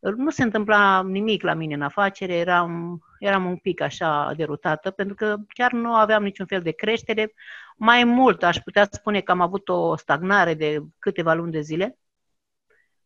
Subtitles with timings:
[0.00, 5.14] nu se întâmpla nimic la mine în afacere, eram, eram un pic așa derutată, pentru
[5.14, 7.32] că chiar nu aveam niciun fel de creștere.
[7.76, 11.98] Mai mult, aș putea spune că am avut o stagnare de câteva luni de zile,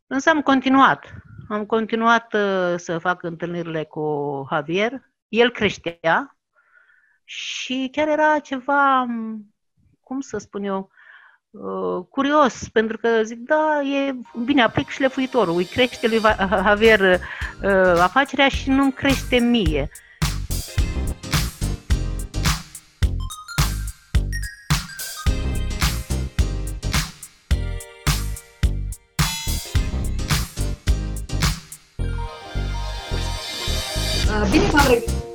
[0.06, 1.12] însă am continuat.
[1.48, 4.92] Am continuat uh, să fac întâlnirile cu Javier,
[5.28, 6.38] el creștea
[7.24, 9.06] și chiar era ceva,
[10.00, 10.90] cum să spun eu,
[11.54, 14.14] uh, curios, pentru că zic, da, e
[14.44, 16.20] bine, aplic șlefuitorul, îi crește lui
[16.64, 19.90] Javier uh, afacerea și nu-mi crește mie.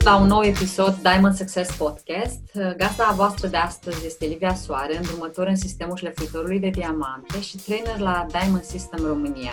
[0.09, 2.41] La un nou episod Diamond Success Podcast.
[2.77, 7.99] Gazda voastră de astăzi este Livia Soare, îndrumător în sistemul șlefuitorului de diamante și trainer
[7.99, 9.51] la Diamond System România.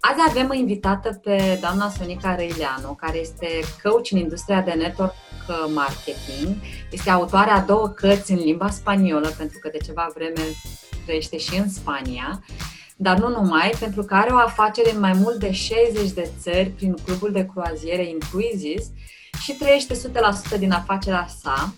[0.00, 3.46] Azi avem invitată pe doamna Sonica Răileanu, care este
[3.82, 5.14] coach în industria de network
[5.74, 6.56] marketing.
[6.90, 10.42] Este autoarea a două cărți în limba spaniolă, pentru că de ceva vreme
[11.04, 12.42] trăiește și în Spania
[13.02, 16.68] dar nu numai, pentru că are o afacere în mai mult de 60 de țări
[16.68, 18.90] prin clubul de croaziere Incruises
[19.40, 19.94] și trăiește
[20.56, 21.74] 100% din afacerea sa.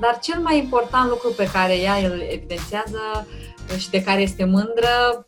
[0.00, 3.26] Dar cel mai important lucru pe care ea îl evidențiază
[3.78, 5.26] și de care este mândră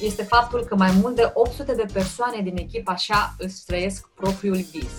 [0.00, 4.56] este faptul că mai mult de 800 de persoane din echipă așa își trăiesc propriul
[4.56, 4.92] vis.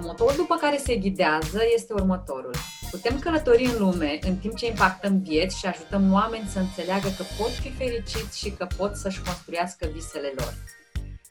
[0.00, 2.54] Motorul după care se ghidează este următorul.
[2.90, 7.22] Putem călători în lume în timp ce impactăm vieți și ajutăm oameni să înțeleagă că
[7.38, 10.54] pot fi fericiți și că pot să-și construiască visele lor.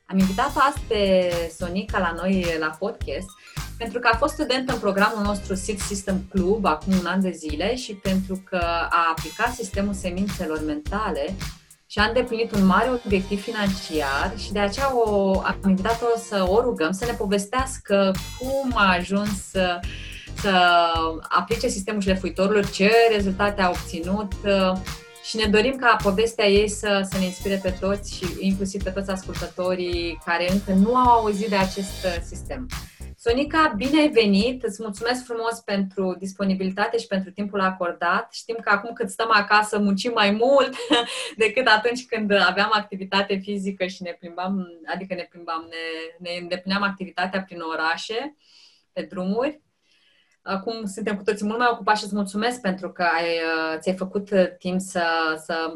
[0.05, 3.27] Am invitat azi pe Sonica la noi la podcast
[3.77, 7.31] pentru că a fost student în programul nostru Seed System Club acum un an de
[7.31, 11.35] zile și pentru că a aplicat sistemul semințelor mentale
[11.87, 16.61] și a îndeplinit un mare obiectiv financiar și de aceea o, am invitat-o să o
[16.61, 19.79] rugăm să ne povestească cum a ajuns să
[20.41, 20.91] să
[21.29, 24.77] aplice sistemul șlefuitorilor, ce rezultate a obținut uh,
[25.25, 28.89] și ne dorim ca povestea ei să, să ne inspire pe toți și inclusiv pe
[28.89, 32.67] toți ascultătorii care încă nu au auzit de acest uh, sistem.
[33.17, 34.63] Sonica, bine ai venit!
[34.63, 38.33] Îți mulțumesc frumos pentru disponibilitate și pentru timpul acordat.
[38.33, 40.75] Știm că acum cât stăm acasă muncim mai mult
[41.43, 46.83] decât atunci când aveam activitate fizică și ne plimbam, adică ne plimbam, ne, ne îndeplineam
[46.83, 48.35] activitatea prin orașe,
[48.93, 49.61] pe drumuri.
[50.47, 53.95] Acum suntem cu toții mult mai ocupați și îți mulțumesc pentru că ai, uh, ți-ai
[53.95, 55.03] făcut uh, timp să,
[55.43, 55.73] să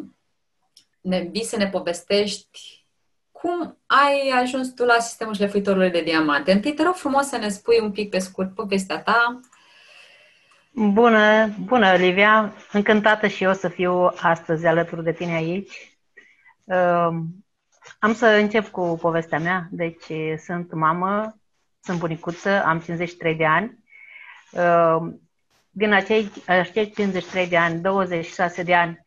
[1.02, 2.85] ne vii să ne povestești
[3.31, 6.52] cum ai ajuns tu la sistemul șlefuitorului de diamante.
[6.52, 9.40] Întâi te rog frumos să ne spui un pic pe scurt povestea ta.
[10.72, 12.53] Bună, bună Olivia!
[12.72, 16.00] Încântată și eu să fiu astăzi alături de tine aici.
[16.63, 17.18] Uh,
[18.00, 19.68] am să încep cu povestea mea.
[19.72, 20.06] Deci
[20.46, 21.38] sunt mamă,
[21.79, 23.88] sunt bunicuță, am 53 de ani Ehm,
[25.70, 29.06] din acei, acei 53 de ani, 26 de ani,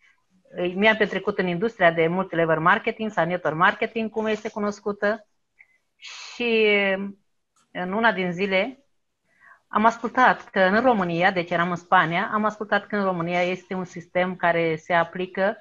[0.75, 5.27] mi-am petrecut în industria de multilevel marketing sau network marketing, cum este cunoscută,
[5.97, 6.69] și
[7.73, 8.85] în una din zile
[9.69, 13.75] am ascultat că în România, deci eram în Spania, am ascultat că în România este
[13.75, 15.57] un sistem care se aplică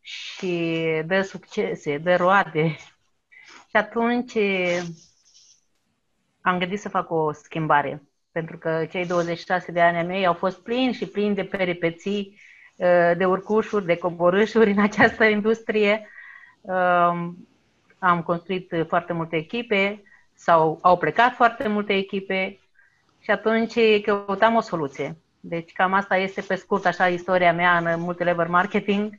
[0.00, 2.76] și dă succese, dă roade.
[3.68, 4.36] Și atunci
[6.40, 8.02] am gândit să fac o schimbare
[8.34, 12.40] pentru că cei 26 de ani ai mei au fost plini și plini de peripeții,
[12.76, 16.08] uh, de urcușuri, de coborâșuri în această industrie.
[16.60, 17.48] Um,
[17.98, 20.02] am construit foarte multe echipe
[20.34, 22.58] sau au plecat foarte multe echipe
[23.20, 25.16] și atunci căutam o soluție.
[25.40, 29.12] Deci cam asta este pe scurt așa istoria mea în multilevel marketing.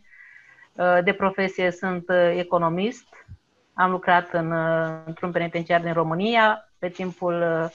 [0.73, 3.07] Uh, de profesie sunt uh, economist.
[3.73, 4.51] Am lucrat în,
[5.05, 7.69] într-un penitenciar din România pe timpul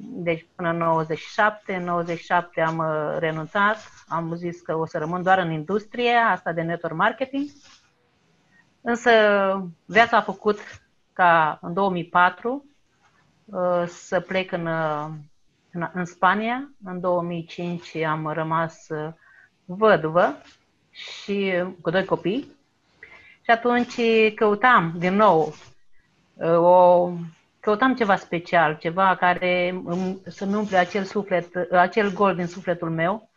[0.00, 1.74] deci până în 97.
[1.74, 3.76] În 97 am uh, renunțat,
[4.08, 7.50] am zis că o să rămân doar în industrie, asta de network marketing.
[8.80, 9.10] Însă
[9.84, 10.58] viața a făcut
[11.12, 12.64] ca în 2004
[13.44, 15.06] uh, să plec în, uh,
[15.72, 16.70] în, în Spania.
[16.84, 18.86] În 2005 am rămas
[19.64, 20.36] văduvă
[20.90, 22.56] și cu doi copii.
[23.42, 23.94] Și atunci
[24.34, 25.54] căutam din nou
[26.60, 27.10] o
[27.62, 29.82] căutam ceva special, ceva care
[30.26, 33.28] să-mi umple acel, suflet, acel gol din sufletul meu.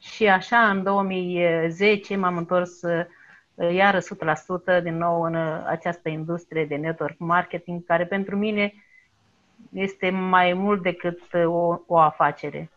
[0.00, 3.06] Și așa, în 2010, m-am întors uh,
[3.72, 3.98] iară
[4.78, 8.74] 100% din nou în uh, această industrie de network marketing, care pentru mine
[9.72, 12.70] este mai mult decât uh, o, o afacere.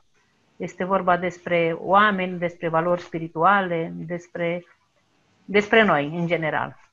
[0.55, 4.65] Este vorba despre oameni, despre valori spirituale, despre,
[5.45, 6.88] despre noi, în general.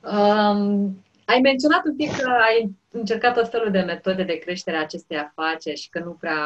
[0.00, 4.80] Um, ai menționat un pic că ai încercat tot felul de metode de creștere a
[4.80, 6.38] acestei afaceri și că nu prea,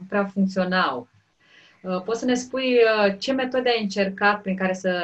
[0.00, 1.08] nu prea funcționau.
[1.82, 4.94] Uh, poți să ne spui uh, ce metode ai încercat prin care să,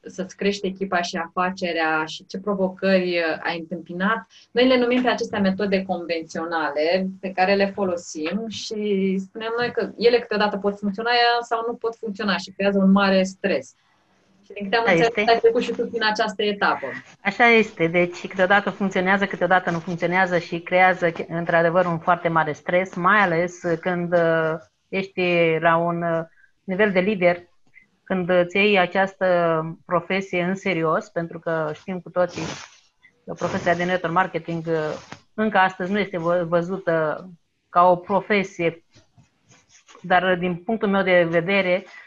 [0.00, 4.26] să-ți crești echipa și afacerea și ce provocări uh, ai întâmpinat?
[4.50, 9.90] Noi le numim pe acestea metode convenționale pe care le folosim și spunem noi că
[9.96, 11.10] ele câteodată pot funcționa
[11.40, 13.74] sau nu pot funcționa și creează un mare stres.
[14.46, 16.86] Și din câte am înțeles, ai trecut și tu prin această etapă.
[17.22, 17.86] Așa este.
[17.86, 23.60] Deci, câteodată funcționează, câteodată nu funcționează și creează, într-adevăr, un foarte mare stres, mai ales
[23.80, 24.54] când uh,
[24.88, 25.22] ești
[25.60, 26.24] la un uh,
[26.64, 27.42] nivel de lider,
[28.04, 29.26] când îți iei această
[29.86, 32.42] profesie în serios, pentru că știm cu toții
[33.24, 34.74] că profesia de network marketing uh,
[35.34, 36.18] încă astăzi nu este
[36.48, 37.28] văzută
[37.68, 38.84] ca o profesie,
[40.02, 42.05] dar din punctul meu de vedere, Uh,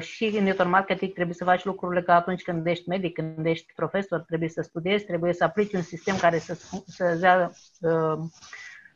[0.00, 3.72] și în network marketing trebuie să faci lucrurile ca atunci când ești medic, când ești
[3.74, 7.50] profesor, trebuie să studiezi, trebuie să aplici un sistem care să, să dea
[7.80, 8.18] uh,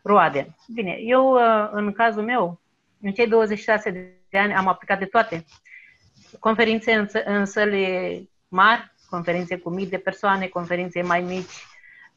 [0.03, 0.57] roade.
[0.75, 2.61] Bine, eu uh, în cazul meu,
[3.01, 3.91] în cei 26
[4.31, 5.45] de ani am aplicat de toate.
[6.39, 11.67] Conferințe în, în săli mari, conferințe cu mii de persoane, conferințe mai mici,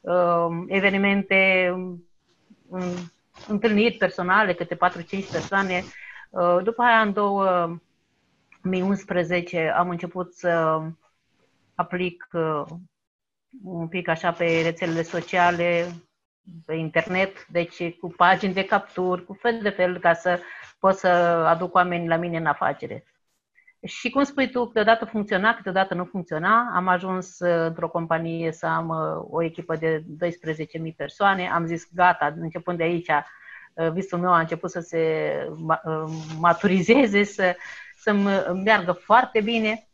[0.00, 1.70] uh, evenimente,
[2.68, 3.12] um,
[3.48, 5.84] întâlniri personale, câte 4-5 persoane.
[6.30, 7.78] Uh, după aia, în două
[8.70, 10.82] 2011 am început să
[11.74, 12.64] aplic uh,
[13.64, 15.86] un pic așa pe rețelele sociale,
[16.66, 20.40] pe internet, deci cu pagini de capturi, cu fel de fel, ca să
[20.78, 21.08] pot să
[21.46, 23.04] aduc oamenii la mine în afacere.
[23.82, 26.72] Și cum spui tu, câteodată funcționa, câteodată nu funcționa.
[26.74, 30.04] Am ajuns uh, într-o companie să am uh, o echipă de
[30.84, 31.50] 12.000 persoane.
[31.50, 33.10] Am zis, gata, începând de aici,
[33.92, 35.30] visul meu a început să se
[36.38, 37.56] maturizeze, să
[38.06, 39.88] să meargă foarte bine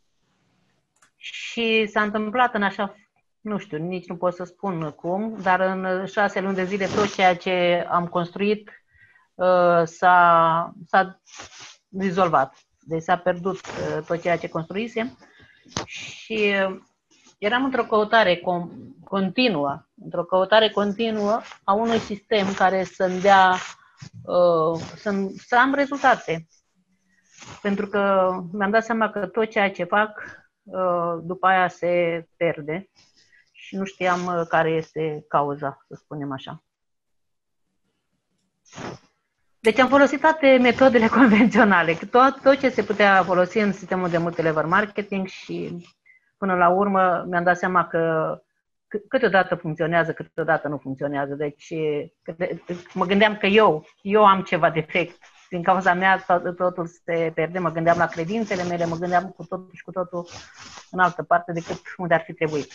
[1.15, 2.95] și s-a întâmplat în așa,
[3.41, 7.13] nu știu, nici nu pot să spun cum, dar în șase luni de zile tot
[7.13, 8.69] ceea ce am construit
[9.35, 11.21] uh, s-a, s-a
[11.87, 12.55] dizolvat.
[12.79, 15.17] Deci s-a pierdut uh, tot ceea ce construisem
[15.85, 16.79] și uh,
[17.37, 18.41] eram într-o căutare
[19.03, 23.55] continuă, într-o căutare continuă a unui sistem care să-mi dea,
[24.95, 26.47] să, să am rezultate.
[27.61, 30.23] Pentru că mi-am dat seama că tot ceea ce fac
[30.63, 32.89] uh, după aia se pierde
[33.51, 36.63] și nu știam uh, care este cauza, să spunem așa.
[39.59, 44.17] Deci am folosit toate metodele convenționale, tot, tot ce se putea folosi în sistemul de
[44.17, 45.85] multilevel marketing și
[46.37, 48.35] până la urmă mi-am dat seama că
[49.07, 51.33] câteodată funcționează, câteodată nu funcționează.
[51.33, 51.73] Deci
[52.93, 55.17] mă gândeam că eu, eu am ceva defect
[55.53, 56.25] din cauza mea
[56.57, 57.59] totul se pierde.
[57.59, 60.27] Mă gândeam la credințele mele, mă gândeam cu totul și cu totul
[60.91, 62.73] în altă parte decât unde ar fi trebuit.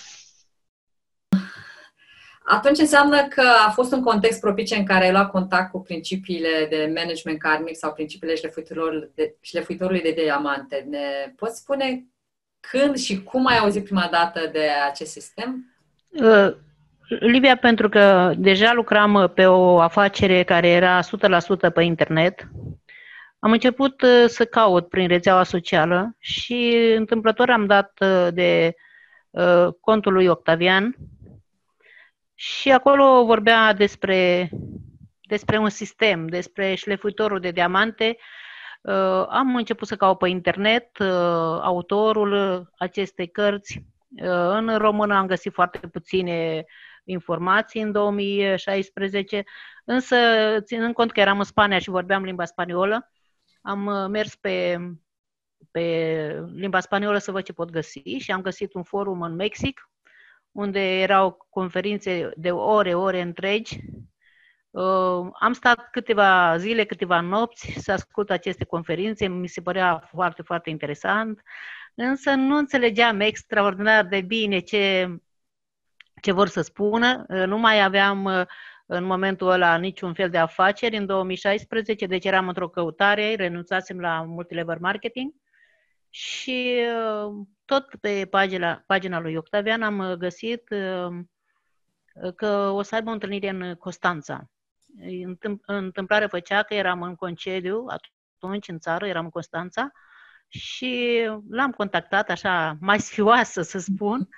[2.44, 6.66] Atunci înseamnă că a fost un context propice în care ai luat contact cu principiile
[6.70, 10.86] de management karmic sau principiile șlefuitorului de, șlefuitorului de diamante.
[10.88, 12.06] Ne poți spune
[12.60, 15.74] când și cum ai auzit prima dată de acest sistem?
[17.10, 22.48] Uh, Livia, pentru că deja lucram uh, pe o afacere care era 100% pe internet,
[23.38, 28.74] am început uh, să caut prin rețeaua socială și întâmplător am dat uh, de
[29.80, 30.96] contul lui Octavian
[32.34, 34.50] și acolo vorbea despre,
[35.20, 38.16] despre un sistem, despre șlefuitorul de diamante.
[39.28, 41.00] Am început să caut pe internet
[41.62, 43.82] autorul acestei cărți.
[44.50, 46.64] În română am găsit foarte puține
[47.08, 49.44] informații în 2016,
[49.84, 50.16] însă
[50.60, 53.12] ținând cont că eram în Spania și vorbeam limba spaniolă,
[53.62, 54.78] am uh, mers pe,
[55.70, 59.90] pe limba spaniolă să văd ce pot găsi și am găsit un forum în Mexic,
[60.52, 63.80] unde erau conferințe de ore, ore întregi.
[64.70, 70.42] Uh, am stat câteva zile, câteva nopți să ascult aceste conferințe, mi se părea foarte,
[70.42, 71.42] foarte interesant,
[71.94, 75.08] însă nu înțelegeam extraordinar de bine ce
[76.20, 77.24] ce vor să spună.
[77.28, 78.42] Uh, nu mai aveam uh,
[78.86, 84.22] în momentul ăla niciun fel de afaceri în 2016, deci eram într-o căutare, renunțasem la
[84.22, 85.34] multilevel marketing
[86.10, 86.76] și
[87.26, 87.32] uh,
[87.64, 90.68] tot pe pagina, pagina lui Octavian am găsit
[92.34, 94.50] că o să aibă o întâlnire în Constanța.
[95.66, 99.90] Întâmplarea făcea că eram în concediu atunci în țară, eram în Constanța
[100.48, 104.28] și l-am contactat așa mai sfioasă, să spun,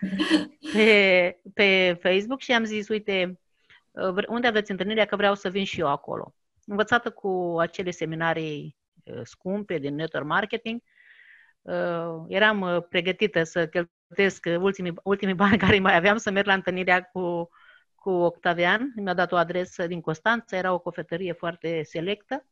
[0.73, 3.40] pe, pe Facebook și am zis, uite,
[4.29, 6.35] unde aveți întâlnirea că vreau să vin și eu acolo.
[6.67, 10.83] Învățată cu acele seminarii uh, scumpe din network marketing,
[11.61, 16.47] uh, eram uh, pregătită să cheltuiesc plătesc ultimii, ultimii bani care mai aveam să merg
[16.47, 17.49] la întâlnirea cu,
[17.95, 18.93] cu Octavian.
[18.97, 22.47] Mi-a dat o adresă din Constanța, era o cofetărie foarte selectă.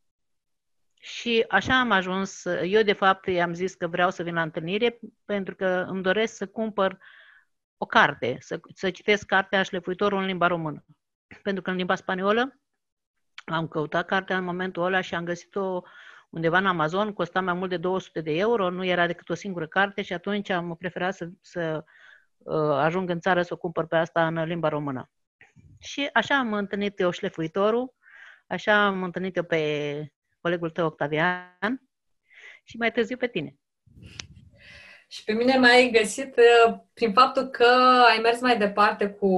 [1.01, 4.99] Și așa am ajuns, eu de fapt i-am zis că vreau să vin la întâlnire
[5.25, 6.97] pentru că îmi doresc să cumpăr
[7.77, 10.85] o carte, să, să citesc cartea Șlefuitorul în limba română.
[11.43, 12.59] Pentru că în limba spaniolă
[13.45, 15.81] am căutat cartea în momentul ăla și am găsit-o
[16.29, 19.67] undeva în Amazon, costa mai mult de 200 de euro, nu era decât o singură
[19.67, 21.83] carte și atunci am preferat să, să
[22.37, 25.09] uh, ajung în țară să o cumpăr pe asta în limba română.
[25.79, 27.93] Și așa am întâlnit eu șlefuitorul,
[28.47, 30.11] așa am întâlnit eu pe
[30.41, 31.81] colegul tău Octavian
[32.63, 33.55] și mai târziu pe tine.
[35.11, 37.65] Și pe mine m-ai găsit uh, prin faptul că
[38.09, 39.29] ai mers mai departe cu,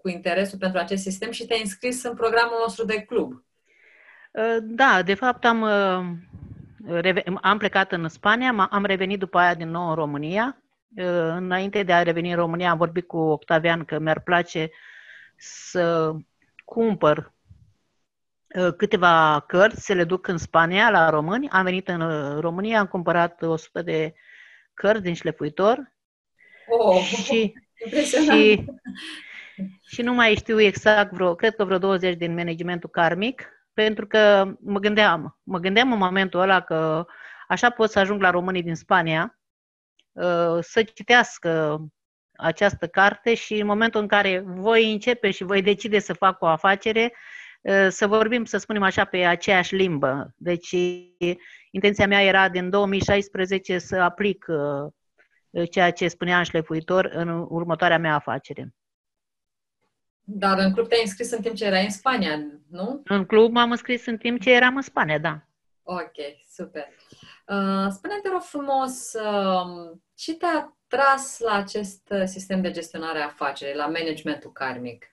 [0.00, 3.32] cu interesul pentru acest sistem și te-ai înscris în programul nostru de club.
[3.32, 9.70] Uh, da, de fapt am, uh, am plecat în Spania, am revenit după aia din
[9.70, 10.62] nou în România.
[10.94, 14.70] Înainte de a reveni în România am vorbit cu Octavian că mi-ar place
[15.36, 16.14] să
[16.64, 17.32] cumpăr
[18.76, 21.48] câteva cărți, să le duc în Spania la români.
[21.48, 22.00] Am venit în
[22.40, 24.14] România, am cumpărat 100 de
[24.74, 25.92] cărți din șlefuitor
[26.68, 27.52] oh, și,
[28.10, 28.64] și,
[29.86, 34.52] și nu mai știu exact, vreo, cred că vreo 20 din managementul karmic, pentru că
[34.60, 37.06] mă gândeam, mă gândeam în momentul ăla că
[37.48, 39.38] așa pot să ajung la românii din Spania
[40.12, 41.80] uh, să citească
[42.32, 46.46] această carte și în momentul în care voi începe și voi decide să fac o
[46.46, 47.18] afacere, uh,
[47.88, 50.34] să vorbim, să spunem așa, pe aceeași limbă.
[50.36, 50.74] Deci
[51.70, 57.98] Intenția mea era din 2016 să aplic uh, ceea ce spunea în șlefuitor în următoarea
[57.98, 58.74] mea afacere.
[60.22, 62.36] Dar în club te-ai înscris în timp ce erai în Spania,
[62.70, 63.02] nu?
[63.04, 65.42] În club m-am înscris în timp ce eram în Spania, da.
[65.82, 66.16] Ok,
[66.50, 66.86] super.
[67.46, 73.76] Uh, spune-te, rog frumos, uh, ce te-a tras la acest sistem de gestionare a afacerii,
[73.76, 75.04] la managementul karmic?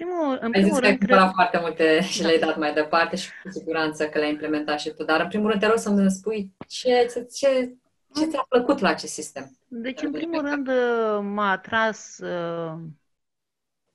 [0.00, 3.30] Primul, în primul Ai zis că ai foarte multe și le-ai dat mai departe și
[3.42, 5.04] cu siguranță că le-ai implementat și tu.
[5.04, 7.74] Dar în primul rând te rog să-mi spui ce, ce, ce,
[8.14, 9.58] ce ți-a plăcut la acest sistem.
[9.68, 12.78] Deci, în primul rând, uh, m-a atras, uh,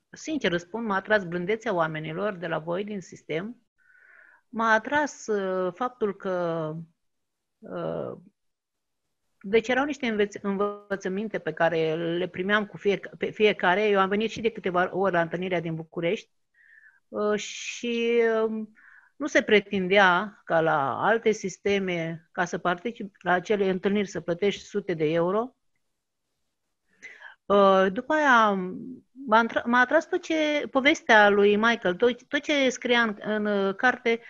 [0.10, 3.58] sincer răspund, m-a atras blândețea oamenilor de la voi din sistem.
[4.50, 6.76] M-a atras uh, faptul că
[9.48, 13.88] deci erau niște înveț- învățăminte pe care le primeam cu fie- pe fiecare.
[13.88, 16.30] Eu am venit și de câteva ori la întâlnirea din București
[17.08, 18.74] uh, și um,
[19.16, 24.64] nu se pretindea ca la alte sisteme, ca să participi la acele întâlniri, să plătești
[24.64, 25.56] sute de euro.
[27.46, 28.52] Uh, după aia
[29.12, 33.76] m-a, m-a atras tot ce, povestea lui Michael, tot, tot ce scria în, în uh,
[33.76, 34.22] carte,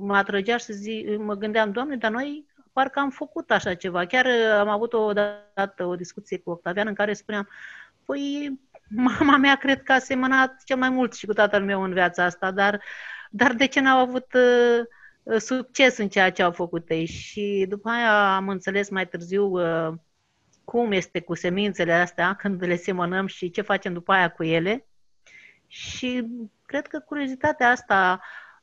[0.00, 2.49] mă atrăgea să zi, mă gândeam, Doamne, dar noi
[2.80, 4.06] parcă am făcut așa ceva.
[4.06, 7.48] Chiar uh, am avut o dată o discuție cu Octavian în care spuneam,
[8.04, 8.58] păi
[8.88, 12.24] mama mea cred că a semănat cel mai mult și cu tatăl meu în viața
[12.24, 12.82] asta, dar,
[13.30, 17.06] dar de ce n-au avut uh, succes în ceea ce au făcut ei?
[17.06, 19.94] Și după aia am înțeles mai târziu uh,
[20.64, 24.86] cum este cu semințele astea când le semănăm și ce facem după aia cu ele.
[25.66, 26.26] Și
[26.66, 28.20] cred că curiozitatea asta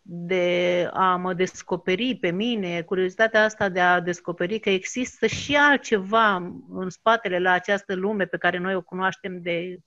[0.09, 6.35] de a mă descoperi pe mine, curiozitatea asta de a descoperi că există și altceva
[6.69, 9.77] în spatele la această lume pe care noi o cunoaștem de,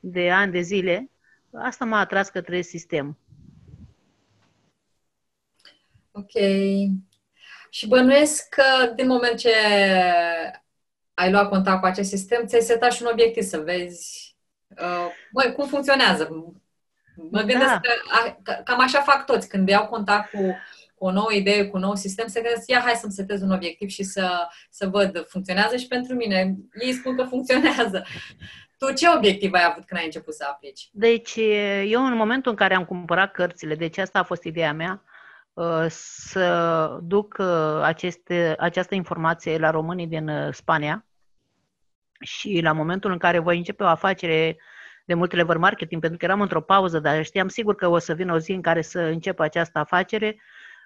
[0.00, 1.10] de ani de zile,
[1.52, 3.18] asta m-a atras către sistem.
[6.10, 6.32] Ok.
[7.70, 9.54] Și bănuiesc că din moment ce
[11.14, 14.36] ai luat contact cu acest sistem, ți-ai setat și un obiectiv să vezi
[14.68, 16.28] uh, băi, cum funcționează,
[17.30, 17.80] Mă gândesc da.
[17.80, 17.90] că,
[18.52, 19.48] a, cam așa fac toți.
[19.48, 20.56] Când iau contact cu,
[20.94, 23.50] cu o nouă idee, cu un nou sistem, se gândesc, ia hai să-mi setez un
[23.50, 26.56] obiectiv și să, să văd, funcționează și pentru mine.
[26.80, 28.04] Ei spun că funcționează.
[28.78, 30.88] Tu ce obiectiv ai avut când ai început să aplici?
[30.92, 31.36] Deci,
[31.84, 35.02] eu în momentul în care am cumpărat cărțile, deci asta a fost ideea mea,
[35.52, 41.04] uh, să duc uh, aceste, această informație la românii din uh, Spania
[42.20, 44.56] și la momentul în care voi începe o afacere
[45.08, 48.14] de mult lever marketing, pentru că eram într-o pauză, dar știam sigur că o să
[48.14, 50.36] vină o zi în care să încep această afacere,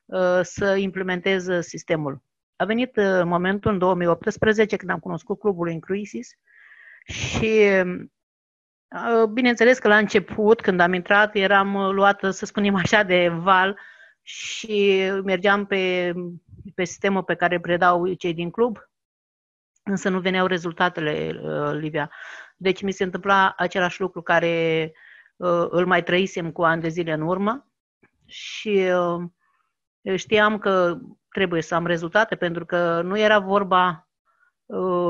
[0.04, 2.22] uh, să implementez sistemul.
[2.56, 6.30] A venit uh, momentul în 2018 când am cunoscut clubul în Crisis
[7.04, 7.70] și
[8.88, 13.78] uh, bineînțeles că la început, când am intrat, eram luată, să spunem așa, de val
[14.22, 16.12] și mergeam pe,
[16.74, 18.78] pe sistemul pe care predau cei din club,
[19.82, 21.40] însă nu veneau rezultatele,
[21.72, 22.10] Livia.
[22.62, 24.92] Deci mi se întâmpla același lucru care
[25.36, 27.66] uh, îl mai trăisem cu ani de zile în urmă
[28.26, 34.06] și uh, știam că trebuie să am rezultate pentru că nu era vorba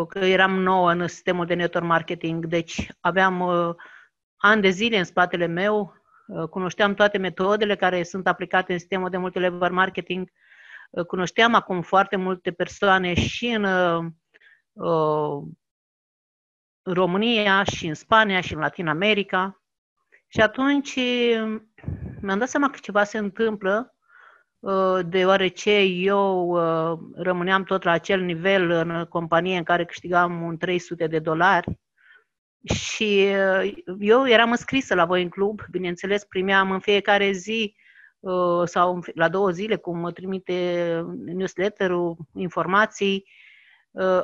[0.08, 3.42] că eram nouă în sistemul de network marketing, deci aveam
[4.36, 5.94] ani de zile în spatele meu,
[6.50, 10.28] cunoșteam toate metodele care sunt aplicate în sistemul de multilevel marketing,
[11.06, 13.64] cunoșteam acum foarte multe persoane și în
[16.82, 19.62] România și în Spania și în Latin America.
[20.28, 20.98] Și atunci
[22.20, 23.94] mi-am dat seama că ceva se întâmplă,
[24.58, 30.56] uh, deoarece eu uh, rămâneam tot la acel nivel în companie în care câștigam un
[30.56, 31.80] 300 de dolari
[32.64, 33.26] și
[33.60, 37.74] uh, eu eram înscrisă la voi în club, bineînțeles, primeam în fiecare zi
[38.64, 43.24] sau la două zile, cum mă trimite newsletter-ul, informații,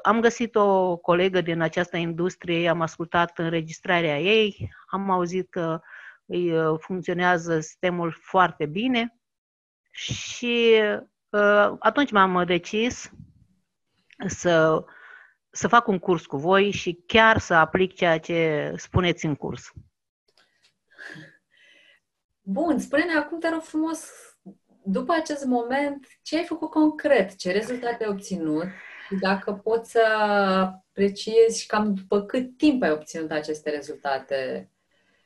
[0.02, 5.80] am găsit o colegă din această industrie, am ascultat înregistrarea ei, am auzit că
[6.26, 9.18] îi funcționează sistemul foarte bine
[9.90, 10.82] și
[11.78, 13.10] atunci m-am decis
[14.26, 14.84] să,
[15.50, 19.72] să fac un curs cu voi și chiar să aplic ceea ce spuneți în curs.
[22.40, 24.10] Bun, spune-ne acum, te rog frumos,
[24.84, 27.36] după acest moment, ce ai făcut concret?
[27.36, 28.66] Ce rezultate ai obținut?
[29.20, 30.00] Dacă poți să
[30.98, 34.70] apreciezi cam după cât timp ai obținut aceste rezultate?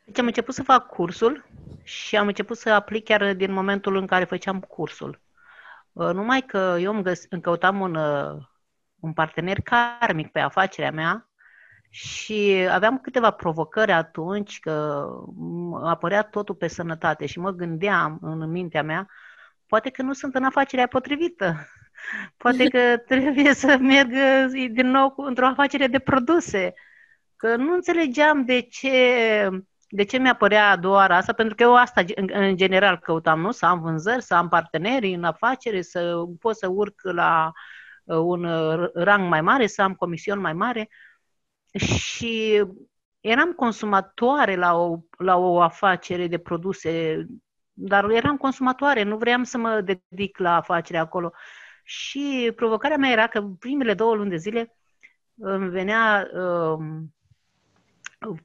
[0.05, 1.45] Deci am început să fac cursul
[1.83, 5.21] și am început să aplic chiar din momentul în care făceam cursul.
[5.93, 8.43] Uh, numai că eu îmi, găs- îmi căutam un, uh,
[9.01, 11.29] un partener karmic pe afacerea mea
[11.91, 15.07] și aveam câteva provocări atunci că
[15.83, 19.09] apărea totul pe sănătate și mă gândeam în mintea mea,
[19.67, 21.57] poate că nu sunt în afacerea potrivită.
[22.37, 24.11] Poate că trebuie să merg
[24.71, 26.73] din nou într-o afacere de produse.
[27.37, 29.49] Că nu înțelegeam de ce,
[29.89, 33.51] de ce mi-apărea doar asta, pentru că eu asta în, în general căutam, nu?
[33.51, 37.53] Să am vânzări, să am parteneri în afacere, să pot să urc la
[38.05, 38.49] uh, un
[38.95, 40.89] rang mai mare, să am comision mai mare.
[41.87, 42.63] Și
[43.21, 47.25] eram consumatoare la o, la o afacere de produse,
[47.73, 51.33] dar eram consumatoare, nu vreau să mă dedic la afacerea acolo.
[51.83, 54.77] Și provocarea mea era că primele două luni de zile
[55.35, 56.85] îmi venea uh,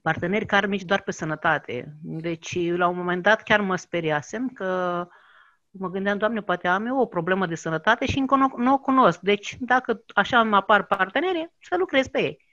[0.01, 1.93] parteneri karmici doar pe sănătate.
[2.01, 5.07] Deci, la un moment dat, chiar mă speriasem că
[5.71, 8.79] mă gândeam, Doamne, poate am eu o problemă de sănătate și încă nu, nu o
[8.79, 9.19] cunosc.
[9.19, 12.45] Deci, dacă așa îmi apar parteneri, să lucrez pe ei.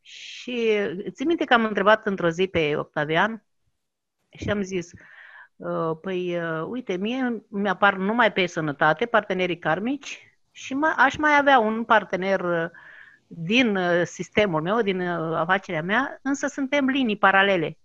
[0.00, 0.78] Și
[1.10, 3.44] țin minte că am întrebat într-o zi pe Octavian
[4.30, 5.11] și am zis, Uh,
[6.00, 11.58] păi, uh, uite, mie mi-apar numai pe sănătate partenerii karmici și mă, aș mai avea
[11.58, 12.70] un partener uh,
[13.26, 15.00] din sistemul meu, din
[15.34, 17.78] afacerea mea, însă suntem linii paralele.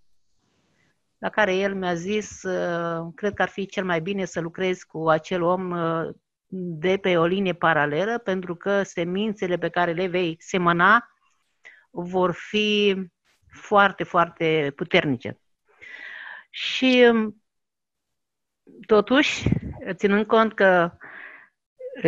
[1.18, 2.40] La care el mi-a zis,
[3.14, 5.74] cred că ar fi cel mai bine să lucrez cu acel om
[6.50, 11.08] de pe o linie paralelă, pentru că semințele pe care le vei semăna
[11.90, 12.96] vor fi
[13.52, 15.40] foarte, foarte puternice.
[16.50, 17.12] Și
[18.86, 19.48] Totuși,
[19.92, 20.92] ținând cont că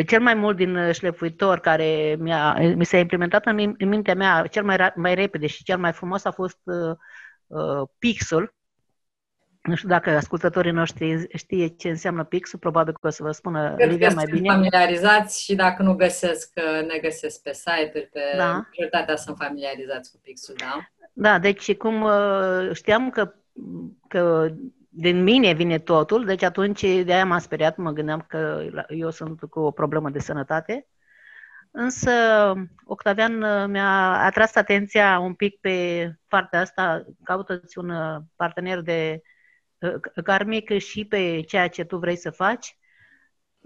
[0.07, 4.65] cel mai mult din șlefuitor care mi-a, mi s-a implementat în, în mintea mea cel
[4.65, 6.97] mai, mai repede și cel mai frumos a fost uh,
[7.47, 8.55] uh, Pixul.
[9.63, 13.75] Nu știu dacă ascultătorii noștri știe ce înseamnă Pixul, probabil că o să vă spună
[13.77, 14.53] Cred Livia mai bine.
[14.53, 16.53] familiarizați și dacă nu găsesc,
[16.87, 18.45] ne găsesc pe site-uri, pe da.
[18.45, 20.79] majoritatea sunt familiarizați cu Pixul, da?
[21.13, 23.33] Da, deci cum uh, știam că,
[24.09, 24.49] că
[24.93, 29.41] din mine vine totul, deci atunci de aia m-am speriat, mă gândeam că eu sunt
[29.41, 30.87] cu o problemă de sănătate.
[31.71, 32.11] Însă
[32.85, 39.23] Octavian uh, mi-a atras atenția un pic pe partea asta, caută-ți un uh, partener de
[39.79, 42.77] uh, karmic și pe ceea ce tu vrei să faci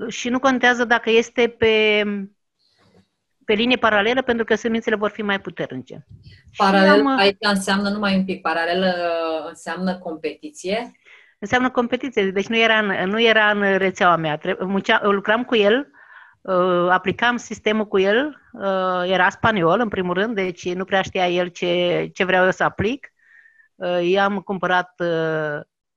[0.08, 2.04] și nu contează dacă este pe,
[3.44, 6.06] pe linie paralelă, pentru că semințele vor fi mai puternice.
[6.56, 8.94] Paralel, am, aici înseamnă numai un pic, paralel
[9.48, 10.92] înseamnă competiție?
[11.44, 12.30] Înseamnă competiție.
[12.30, 14.40] Deci nu era în, nu era în rețeaua mea.
[14.60, 15.90] Muncea, lucram cu el,
[16.40, 21.28] uh, aplicam sistemul cu el, uh, era spaniol în primul rând, deci nu prea știa
[21.28, 23.12] el ce, ce vreau eu să aplic.
[23.74, 25.02] Uh, i-am cumpărat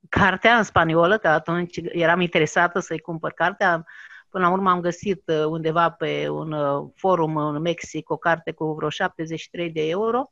[0.09, 3.85] cartea în spaniolă, că atunci eram interesată să-i cumpăr cartea.
[4.29, 6.55] Până la urmă am găsit undeva pe un
[6.95, 10.29] forum în Mexic o carte cu vreo 73 de euro,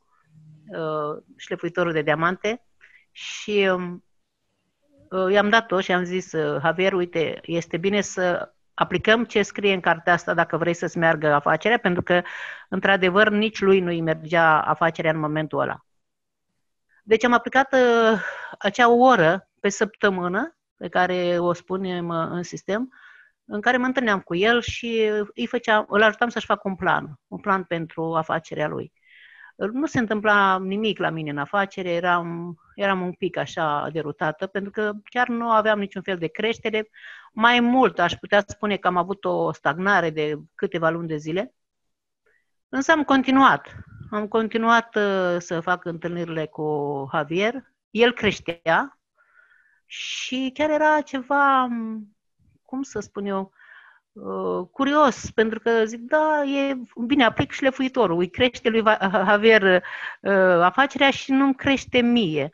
[1.36, 2.62] șlefuitorul de diamante,
[3.10, 4.05] și um, Uh,
[5.30, 9.80] i-am dat-o și am zis, uh, Javier, uite, este bine să aplicăm ce scrie în
[9.80, 12.22] cartea asta dacă vrei să-ți meargă afacerea, pentru că,
[12.68, 15.84] într-adevăr, nici lui nu-i mergea afacerea în momentul ăla.
[17.02, 18.20] Deci am aplicat uh,
[18.58, 22.92] acea oră pe săptămână, pe care o spunem uh, în sistem,
[23.44, 27.20] în care mă întâlneam cu el și îi făceam, îl ajutam să-și facă un plan,
[27.26, 28.92] un plan pentru afacerea lui.
[29.56, 34.70] Nu se întâmpla nimic la mine în afacere, eram, eram un pic așa derutată, pentru
[34.70, 36.88] că chiar nu aveam niciun fel de creștere.
[37.32, 41.54] Mai mult, aș putea spune că am avut o stagnare de câteva luni de zile,
[42.68, 43.74] însă am continuat.
[44.10, 47.54] Am continuat uh, să fac întâlnirile cu Javier,
[47.90, 48.98] el creștea
[49.86, 51.68] și chiar era ceva,
[52.62, 53.52] cum să spun eu,
[54.16, 60.60] uh, curios, pentru că zic, da, e bine, aplic șlefuitorul, îi crește lui Javier uh,
[60.62, 62.50] afacerea și nu-mi crește mie.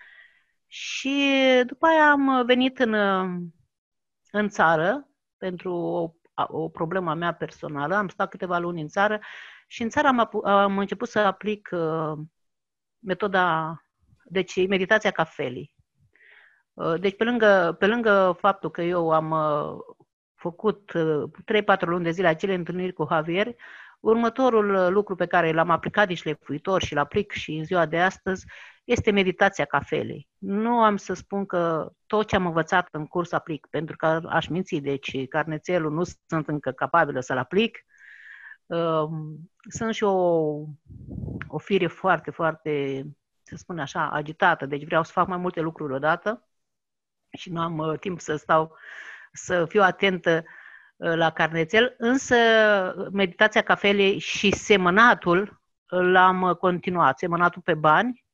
[0.67, 1.33] Și
[1.67, 2.95] după aia am venit în,
[4.31, 9.21] în țară pentru o, o problemă a mea personală, am stat câteva luni în țară
[9.67, 12.13] și în țară am, am început să aplic uh,
[12.99, 13.77] metoda,
[14.25, 15.75] deci meditația cafelii.
[16.73, 19.97] Uh, deci pe lângă, pe lângă faptul că eu am uh,
[20.43, 21.31] făcut uh,
[21.77, 23.55] 3-4 luni de zile acele întâlniri cu Javier,
[24.01, 27.87] următorul uh, lucru pe care l-am aplicat din șlefuitor și l aplic și în ziua
[27.87, 28.47] de astăzi
[28.85, 30.29] este meditația cafelei.
[30.39, 34.47] Nu am să spun că tot ce am învățat în curs aplic, pentru că aș
[34.47, 37.85] minți, deci carnețelul nu sunt încă capabilă să-l aplic,
[39.69, 40.13] sunt și o,
[41.47, 43.03] o fire foarte, foarte,
[43.43, 46.49] să spun așa, agitată, deci vreau să fac mai multe lucruri odată
[47.33, 48.77] și nu am uh, timp să stau,
[49.33, 50.45] să fiu atentă
[50.97, 52.37] uh, la carnețel, însă
[53.13, 57.19] meditația cafelei și semănatul l-am continuat.
[57.19, 58.25] Semănatul pe bani,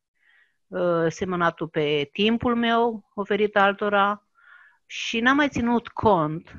[0.66, 4.26] uh, semănatul pe timpul meu oferit altora
[4.86, 6.50] și n-am mai ținut cont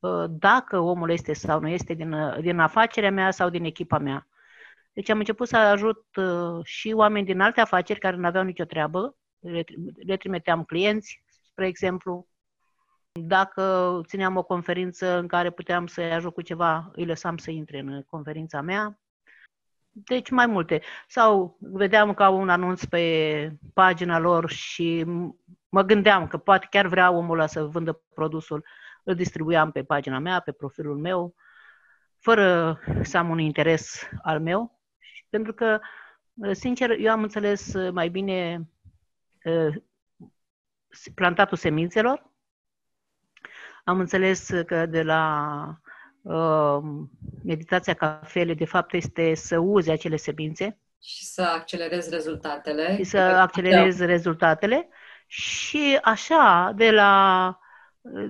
[0.00, 3.98] Uh, dacă omul este sau nu este din, uh, din afacerea mea sau din echipa
[3.98, 4.26] mea.
[4.92, 8.64] Deci am început să ajut uh, și oameni din alte afaceri care nu aveau nicio
[8.64, 9.64] treabă, le,
[9.96, 12.27] le trimiteam clienți, spre exemplu.
[13.12, 17.78] Dacă țineam o conferință în care puteam să-i ajut cu ceva, îi lăsam să intre
[17.78, 19.00] în conferința mea.
[19.90, 20.82] Deci mai multe.
[21.06, 25.04] Sau vedeam că au un anunț pe pagina lor și
[25.68, 28.64] mă gândeam că poate chiar vrea omul ăla să vândă produsul
[29.04, 31.34] îl distribuiam pe pagina mea, pe profilul meu,
[32.18, 34.80] fără să am un interes al meu,
[35.28, 35.80] pentru că,
[36.52, 38.68] sincer, eu am înțeles mai bine
[41.14, 42.30] plantatul semințelor,
[43.88, 45.64] am înțeles că de la
[46.22, 46.78] uh,
[47.44, 50.78] meditația cafele, de fapt, este să uzi acele semințe.
[51.02, 52.96] Și să accelerezi rezultatele.
[52.96, 54.88] Și să accelerezi rezultatele.
[55.26, 57.58] Și așa, de la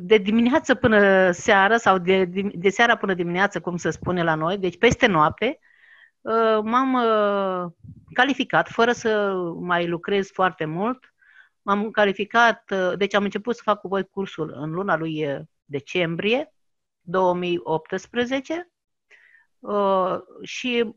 [0.01, 4.59] de dimineață până seară sau de, de seara până dimineață, cum se spune la noi,
[4.59, 5.59] deci peste noapte,
[6.21, 7.71] uh, m-am uh,
[8.13, 11.15] calificat fără să mai lucrez foarte mult.
[11.69, 16.53] M-am calificat, uh, deci am început să fac cu voi cursul în luna lui decembrie
[17.01, 18.71] 2018
[20.43, 20.95] și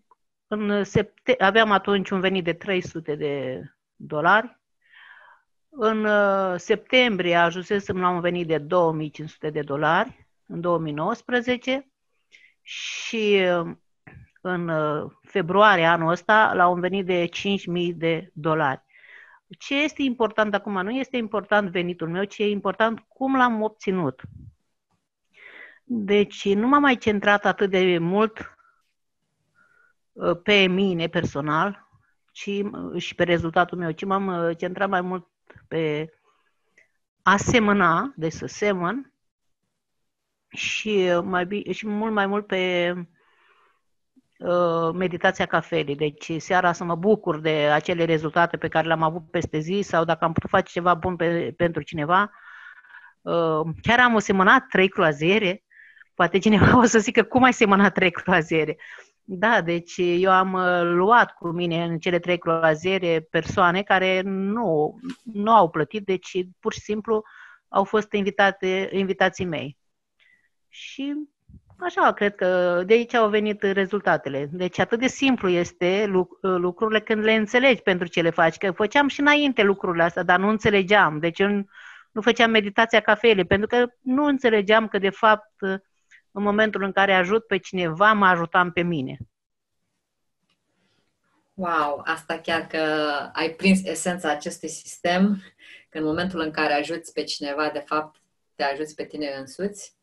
[0.47, 3.63] în septe- aveam atunci un venit de 300 de
[3.95, 4.61] dolari
[5.71, 11.91] în uh, septembrie ajunsesem la un venit de 2500 de dolari în 2019
[12.61, 13.71] și uh,
[14.41, 18.81] în uh, februarie anul ăsta la un venit de 5000 de dolari.
[19.59, 20.81] Ce este important acum?
[20.81, 24.21] Nu este important venitul meu, ci e important cum l-am obținut.
[25.83, 28.55] Deci nu m-am mai centrat atât de mult
[30.43, 31.89] pe mine personal
[32.31, 32.49] ci,
[32.97, 35.27] și pe rezultatul meu, ci m-am centrat mai mult
[35.67, 36.13] pe
[37.21, 39.13] a semăna, de să semăn,
[40.47, 43.03] și, mai bine, și mult mai mult pe uh,
[44.93, 45.95] meditația cafelii.
[45.95, 50.05] Deci seara să mă bucur de acele rezultate pe care le-am avut peste zi sau
[50.05, 52.31] dacă am putut face ceva bun pe, pentru cineva.
[53.21, 55.63] Uh, chiar am semănat trei croazere.
[56.13, 58.77] Poate cineva o să zică, cum ai semănat trei croazere?
[59.23, 64.99] Da, deci eu am uh, luat cu mine în cele trei croaziere persoane care nu,
[65.23, 67.23] nu au plătit, deci pur și simplu
[67.67, 69.77] au fost invitate, invitații mei.
[70.67, 71.13] Și
[71.83, 74.49] așa, cred că de aici au venit rezultatele.
[74.51, 76.05] Deci atât de simplu este
[76.41, 78.57] lucrurile când le înțelegi pentru ce le faci.
[78.57, 81.19] Că făceam și înainte lucrurile astea, dar nu înțelegeam.
[81.19, 81.49] Deci eu
[82.11, 85.53] nu făceam meditația cafelei, pentru că nu înțelegeam că de fapt
[86.31, 89.17] în momentul în care ajut pe cineva, mă ajutam pe mine.
[91.53, 92.77] Wow, asta chiar că
[93.33, 95.41] ai prins esența acestui sistem,
[95.89, 98.21] că în momentul în care ajuți pe cineva, de fapt,
[98.55, 99.99] te ajuți pe tine însuți.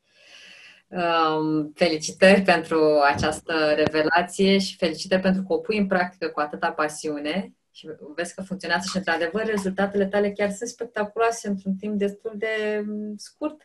[0.90, 6.70] Um, felicitări pentru această revelație și felicitări pentru că o pui în practică cu atâta
[6.70, 12.32] pasiune și vezi că funcționează și, într-adevăr, rezultatele tale chiar sunt spectaculoase într-un timp destul
[12.34, 12.84] de
[13.16, 13.62] scurt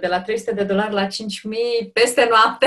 [0.00, 2.66] de la 300 de dolari la 5000 peste noapte.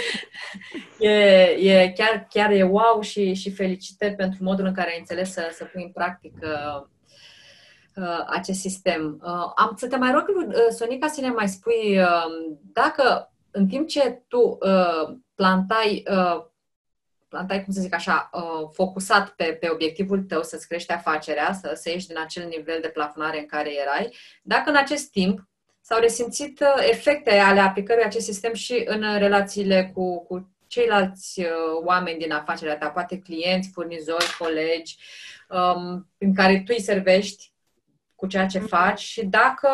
[1.08, 1.10] e,
[1.44, 5.50] e chiar, chiar e wow și, și felicitări pentru modul în care ai înțeles să,
[5.52, 6.90] să pui în practică
[8.00, 9.20] uh, acest sistem.
[9.22, 13.66] Uh, am să te mai rog, uh, Sonica, să ne mai spui uh, dacă în
[13.66, 16.46] timp ce tu uh, plantai uh,
[17.28, 21.72] plantai, cum să zic așa, uh, focusat pe, pe obiectivul tău să-ți crești afacerea, să,
[21.74, 25.48] să ieși din acel nivel de plafonare în care erai, dacă în acest timp
[25.80, 31.46] s-au resimțit uh, efecte ale aplicării acest sistem și în relațiile cu, cu ceilalți uh,
[31.84, 34.96] oameni din afacerea ta, poate clienți, furnizori, colegi,
[35.48, 37.52] um, în care tu îi servești
[38.18, 38.68] cu ceea ce mhm.
[38.68, 39.68] faci și dacă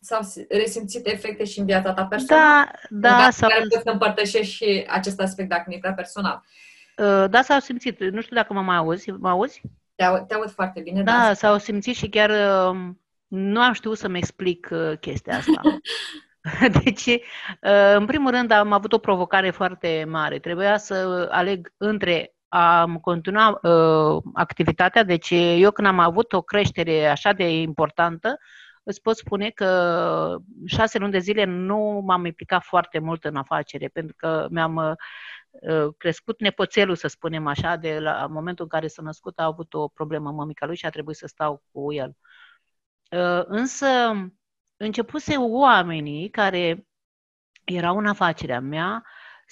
[0.00, 2.70] s-au resimțit efecte și în viața ta personală.
[2.90, 3.24] Da, da.
[3.24, 6.42] În care poți să împărtășești și acest aspect dacă nu e prea personal.
[6.96, 8.00] Uh, da, s-au simțit.
[8.00, 9.10] Nu știu dacă mă mai auzi.
[9.10, 9.60] Mă auzi?
[9.94, 11.02] Te, aud, te aud foarte bine.
[11.02, 12.78] Da, da, s-au simțit și chiar uh,
[13.26, 15.60] nu am știut să-mi explic uh, chestia asta.
[16.84, 17.20] Deci,
[17.96, 20.38] în primul rând, am avut o provocare foarte mare.
[20.38, 27.06] Trebuia să aleg între am continua uh, activitatea, deci eu când am avut o creștere
[27.06, 28.38] așa de importantă,
[28.82, 30.36] îți pot spune că
[30.66, 35.88] șase luni de zile nu m-am implicat foarte mult în afacere, pentru că mi-am uh,
[35.96, 39.88] crescut nepoțelul, să spunem așa, de la momentul în care s-a născut, a avut o
[39.88, 42.16] problemă mămica lui și a trebuit să stau cu el.
[43.10, 43.86] Uh, însă
[44.76, 46.86] începuse oamenii care
[47.64, 49.04] erau în afacerea mea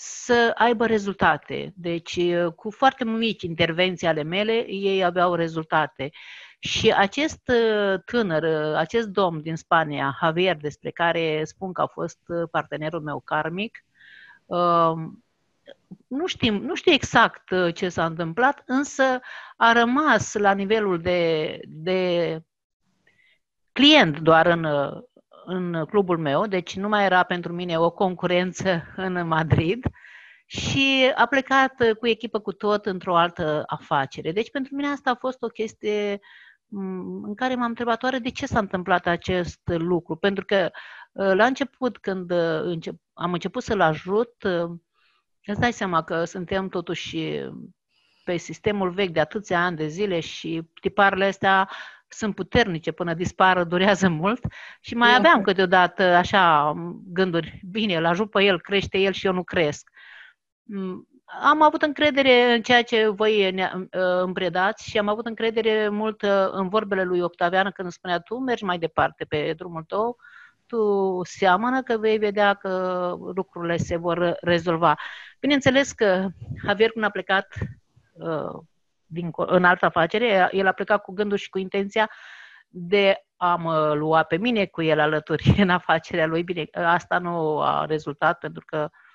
[0.03, 1.73] să aibă rezultate.
[1.77, 6.11] Deci, uh, cu foarte mici intervenții ale mele, ei aveau rezultate.
[6.59, 11.87] Și acest uh, tânăr, uh, acest domn din Spania, Javier, despre care spun că a
[11.87, 13.85] fost uh, partenerul meu karmic,
[14.47, 15.25] um,
[16.07, 19.21] nu, știm, nu știu exact ce s-a întâmplat, însă
[19.57, 22.43] a rămas la nivelul de, de
[23.73, 24.67] client doar în,
[25.45, 29.87] în clubul meu, deci nu mai era pentru mine o concurență în Madrid
[30.47, 34.33] și a plecat cu echipă cu tot într-o altă afacere.
[34.33, 36.21] Deci pentru mine asta a fost o chestie
[37.23, 40.17] în care m-am întrebat oare de ce s-a întâmplat acest lucru.
[40.17, 40.71] Pentru că
[41.17, 42.75] ă, la început, când ă,
[43.13, 44.77] am început să-l ajut, ă,
[45.45, 47.43] îți dai seama că suntem totuși
[48.25, 51.71] pe sistemul vechi de atâția ani de zile și tiparele astea
[52.13, 54.45] sunt puternice până dispară, durează mult
[54.81, 59.33] și mai aveam câteodată așa gânduri, bine, îl ajut pe el, crește el și eu
[59.33, 59.91] nu cresc
[61.43, 65.89] am avut încredere în ceea ce voi ne uh, îmi predați și am avut încredere
[65.89, 69.83] mult uh, în vorbele lui Octavian când îmi spunea tu mergi mai departe pe drumul
[69.83, 70.17] tău,
[70.67, 74.95] tu seamănă că vei vedea că lucrurile se vor rezolva.
[75.41, 76.29] Bineînțeles că
[76.65, 77.55] Javier când a plecat
[78.13, 78.61] uh,
[79.11, 82.11] din, în altă afacere, el a plecat cu gândul și cu intenția
[82.69, 86.43] de a mă lua pe mine cu el alături în afacerea lui.
[86.43, 89.11] Bine, asta nu a rezultat pentru că uh,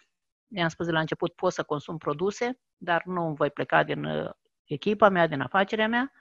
[0.47, 4.29] I-am spus de la început, pot să consum produse, dar nu voi pleca din uh,
[4.63, 6.11] echipa mea, din afacerea mea.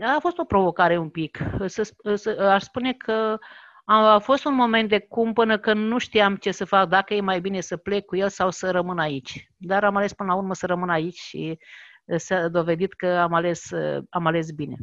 [0.00, 1.38] A fost o provocare un pic.
[1.66, 3.38] Să, să, aș spune că
[3.84, 7.40] a fost un moment de cumpănă că nu știam ce să fac, dacă e mai
[7.40, 9.50] bine să plec cu el sau să rămân aici.
[9.56, 11.66] Dar am ales până la urmă să rămân aici și uh,
[12.16, 14.76] s-a dovedit că am ales, uh, am ales bine.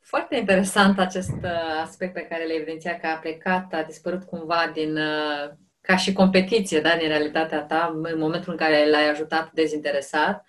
[0.00, 4.70] Foarte interesant acest uh, aspect pe care l-ai evidențiat că a plecat, a dispărut cumva
[4.74, 9.52] din, uh, ca și competiție, da, din realitatea ta, în momentul în care l-ai ajutat
[9.52, 10.46] dezinteresat.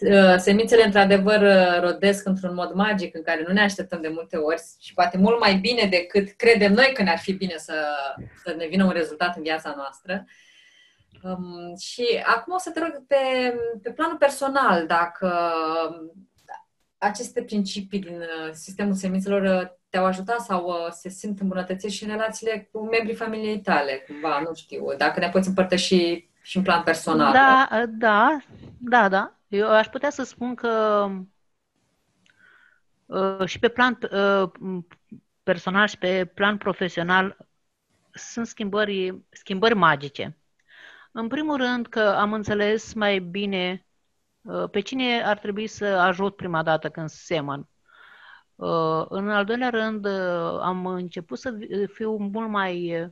[0.00, 1.40] Uh, semințele, într-adevăr,
[1.80, 5.40] rodesc într-un mod magic în care nu ne așteptăm de multe ori și poate mult
[5.40, 7.74] mai bine decât credem noi că ne-ar fi bine să,
[8.44, 10.24] să ne vină un rezultat în viața noastră.
[11.26, 13.16] Um, și acum o să te rog pe,
[13.82, 15.30] pe planul personal, dacă
[16.98, 22.04] aceste principii din uh, sistemul semințelor uh, te-au ajutat sau uh, se simt îmbunătățiri și
[22.04, 26.62] în relațiile cu membrii familiei tale, cumva, nu știu, dacă ne poți împărtăși și în
[26.62, 27.32] plan personal.
[27.32, 28.38] Da, da,
[28.78, 29.32] da, da.
[29.48, 31.08] Eu aș putea să spun că
[33.44, 33.98] și pe plan
[35.42, 37.36] personal și pe plan profesional
[38.10, 40.36] sunt schimbări, schimbări magice.
[41.16, 43.86] În primul rând că am înțeles mai bine
[44.46, 47.68] Uh, pe cine ar trebui să ajut prima dată când semăn?
[48.54, 51.54] Uh, în al doilea rând, uh, am început să
[51.92, 53.06] fiu mult mai,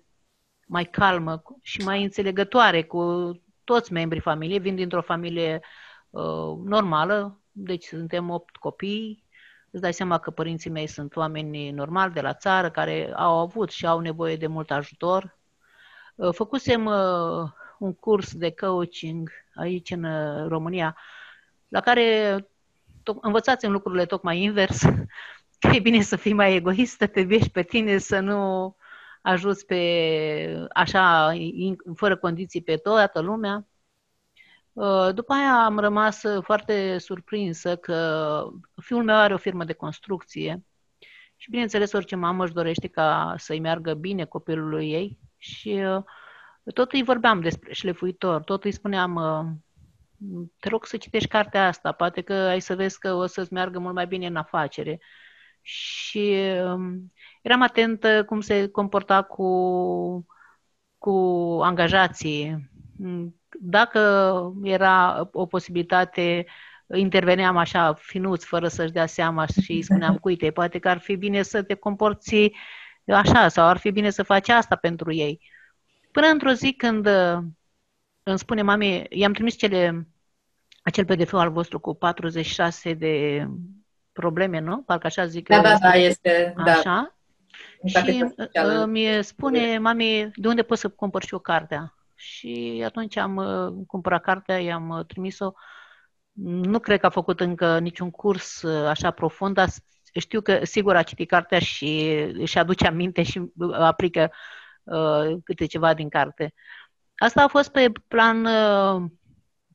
[0.67, 3.33] mai calmă și mai înțelegătoare cu
[3.65, 4.59] toți membrii familiei.
[4.59, 5.61] Vin dintr-o familie
[6.65, 9.25] normală, deci suntem opt copii.
[9.71, 13.71] Îți dai seama că părinții mei sunt oameni normali de la țară, care au avut
[13.71, 15.39] și au nevoie de mult ajutor.
[16.33, 16.91] Făcusem
[17.79, 20.07] un curs de coaching aici în
[20.49, 20.97] România
[21.69, 22.37] la care
[23.05, 24.83] to- învățați în lucrurile tocmai invers,
[25.75, 28.77] e bine să fii mai egoistă, te viești pe tine, să nu
[29.23, 31.33] ajuți pe așa,
[31.95, 33.67] fără condiții pe toată lumea.
[34.73, 38.49] Uh, după aia am rămas foarte surprinsă că
[38.83, 40.65] fiul meu are o firmă de construcție
[41.37, 46.03] și bineînțeles orice mamă își dorește ca să-i meargă bine copilului ei și uh,
[46.73, 49.47] tot îi vorbeam despre șlefuitor, tot îi spuneam uh,
[50.59, 53.79] te rog să citești cartea asta, poate că ai să vezi că o să-ți meargă
[53.79, 55.01] mult mai bine în afacere.
[55.63, 60.27] Și um, eram atentă cum se comporta cu,
[60.99, 61.11] cu
[61.63, 62.71] angajații.
[63.61, 64.01] Dacă
[64.63, 66.47] era o posibilitate,
[66.95, 71.17] interveneam așa finuț, fără să-și dea seama și îi spuneam, uite, poate că ar fi
[71.17, 72.51] bine să te comporți
[73.07, 75.41] așa sau ar fi bine să faci asta pentru ei.
[76.15, 77.39] Până într-o zi când uh,
[78.23, 80.09] îmi spune mami, i-am trimis cele,
[80.83, 83.47] acel PDF al vostru cu 46 de
[84.13, 84.83] probleme, nu?
[84.83, 85.49] Parcă așa zic.
[85.49, 86.55] Da, da, da, este.
[86.65, 86.73] Da.
[86.73, 87.17] Așa.
[87.93, 88.03] Da.
[88.03, 91.95] Și uh, mi spune, mami, de unde pot să cumpăr și o cartea?
[92.15, 95.53] Și atunci am uh, cumpărat cartea, i-am trimis-o.
[96.43, 99.69] Nu cred că a făcut încă niciun curs așa profund, dar
[100.21, 104.63] știu că sigur a citit cartea și își aduce aminte și aplică uh,
[105.45, 106.55] câte ceva din carte.
[107.15, 109.11] Asta a fost pe plan uh,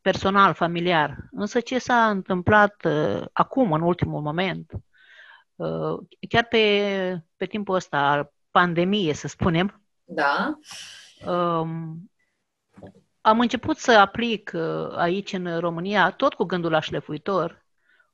[0.01, 1.17] personal, familiar.
[1.31, 4.71] Însă ce s-a întâmplat uh, acum, în ultimul moment,
[5.55, 5.97] uh,
[6.29, 10.59] chiar pe, pe timpul ăsta al pandemiei, să spunem, da.
[11.25, 12.11] Um,
[13.21, 17.65] am început să aplic uh, aici în România, tot cu gândul la șlefuitor,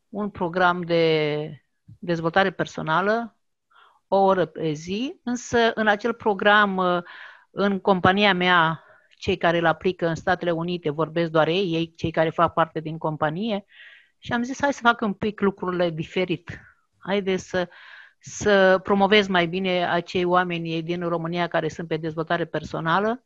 [0.10, 1.66] un program de
[2.00, 3.35] dezvoltare personală
[4.16, 7.04] o oră pe zi, însă în acel program, uh,
[7.52, 8.84] în compania mea,
[9.18, 12.80] cei care îl aplică în Statele Unite vorbesc doar ei, ei cei care fac parte
[12.80, 13.66] din companie,
[14.20, 16.60] și am zis hai să fac un pic lucrurile diferit.
[16.98, 17.70] Haide să,
[18.20, 23.24] să promovez mai bine acei oameni din România care sunt pe dezvoltare personală,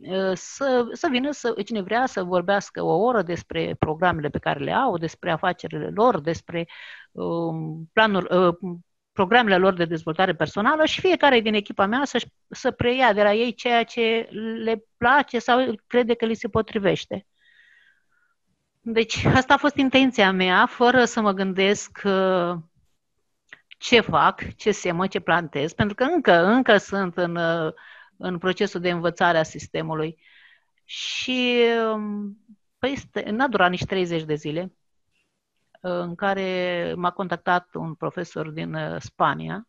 [0.00, 4.64] uh, să, să vină să, cine vrea să vorbească o oră despre programele pe care
[4.64, 6.68] le au, despre afacerile lor, despre
[7.12, 8.54] um, planuri, uh,
[9.18, 13.32] programele lor de dezvoltare personală și fiecare din echipa mea să, să preia de la
[13.34, 14.28] ei ceea ce
[14.62, 17.26] le place sau crede că li se potrivește.
[18.80, 22.54] Deci asta a fost intenția mea, fără să mă gândesc uh,
[23.78, 27.72] ce fac, ce semă, ce plantez, pentru că încă, încă sunt în, uh,
[28.16, 30.18] în procesul de învățare a sistemului.
[30.84, 31.58] Și
[31.92, 32.38] um,
[32.78, 32.96] păi,
[33.30, 34.72] n-a durat nici 30 de zile
[35.80, 39.66] în care m-a contactat un profesor din uh, Spania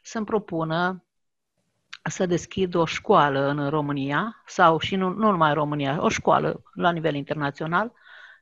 [0.00, 1.04] să-mi propună
[2.02, 6.62] să deschid o școală în România, sau și nu, nu numai în România, o școală
[6.72, 7.92] la nivel internațional,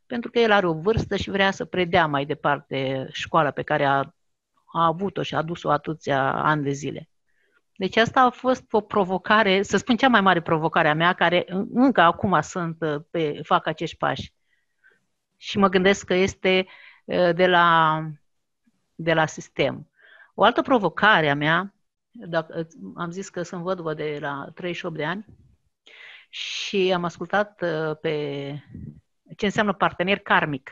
[0.06, 3.84] pentru că el are o vârstă și vrea să predea mai departe școala pe care
[3.84, 3.98] a,
[4.64, 7.08] a avut-o și a dus-o atâția ani de zile.
[7.76, 11.44] Deci asta a fost o provocare, să spun cea mai mare provocare a mea, care
[11.72, 14.32] încă acum sunt uh, pe, fac acești pași
[15.44, 16.66] și mă gândesc că este
[17.34, 18.00] de la,
[18.94, 19.90] de la sistem.
[20.34, 21.74] O altă provocare a mea,
[22.10, 25.24] dacă, am zis că sunt văduvă de la 38 de ani
[26.28, 27.54] și am ascultat
[28.00, 28.14] pe
[29.36, 30.70] ce înseamnă partener karmic.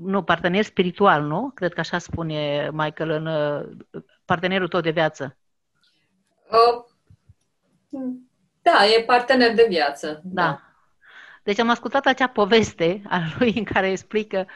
[0.00, 1.50] Nu, partener spiritual, nu?
[1.54, 3.28] Cred că așa spune Michael în
[4.24, 5.36] partenerul tău de viață.
[6.50, 6.84] Uh,
[8.62, 10.20] da, e partener de viață.
[10.24, 10.42] Da.
[10.42, 10.69] da.
[11.42, 14.46] Deci am ascultat acea poveste a lui în care explică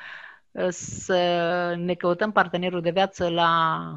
[0.50, 3.92] uh, să ne căutăm partenerul de viață la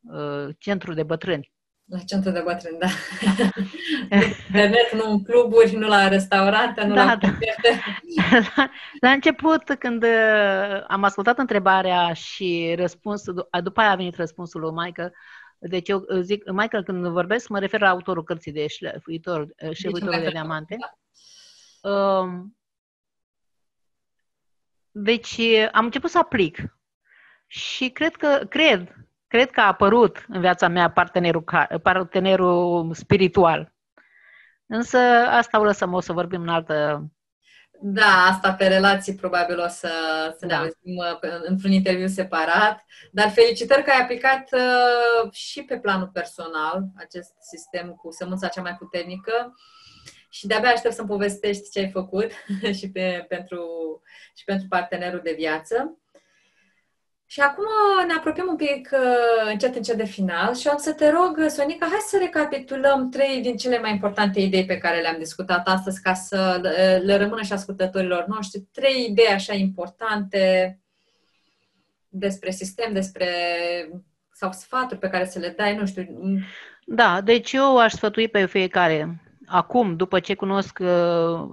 [0.00, 1.52] uh, centru de bătrâni.
[1.90, 2.86] La centru de bătrâni, da.
[3.38, 3.48] da.
[4.46, 7.28] Internet, nu în cluburi, nu la restaurante, nu da, la da.
[8.56, 8.70] la,
[9.00, 14.72] la început, când uh, am ascultat întrebarea și răspunsul, după aia a venit răspunsul lui
[14.84, 15.12] Michael,
[15.58, 20.30] deci eu zic, Michael, când vorbesc, mă refer la autorul cărții de șlefuitor, șlefuitorul de
[20.30, 20.76] diamante.
[20.80, 20.97] Da.
[21.88, 22.56] Um,
[24.90, 25.40] deci
[25.72, 26.58] am început să aplic
[27.46, 28.94] și cred că, cred,
[29.26, 31.44] cred că a apărut în viața mea partenerul,
[31.82, 33.72] partenerul spiritual.
[34.66, 34.98] Însă
[35.30, 37.06] asta o lăsăm, o să vorbim în altă...
[37.80, 39.90] Da, asta pe relații probabil o să,
[40.38, 40.46] să da.
[40.46, 46.10] ne auzim uh, într-un interviu separat, dar felicitări că ai aplicat uh, și pe planul
[46.12, 49.54] personal acest sistem cu sămânța cea mai puternică
[50.28, 52.30] și de-abia aștept să-mi povestești ce ai făcut
[52.78, 53.60] și, pe, pentru,
[54.34, 55.98] și pentru partenerul de viață.
[57.26, 57.64] Și acum
[58.06, 61.86] ne apropiem un pic uh, încet, încet de final și o să te rog, Sonica,
[61.86, 66.14] hai să recapitulăm trei din cele mai importante idei pe care le-am discutat astăzi ca
[66.14, 68.60] să le, le rămână și ascultătorilor noștri.
[68.72, 70.78] Trei idei așa importante
[72.08, 73.28] despre sistem, despre
[74.32, 76.06] sau sfaturi pe care să le dai, nu știu.
[76.86, 81.50] Da, deci eu aș sfătui pe fiecare, acum, după ce cunosc, uh,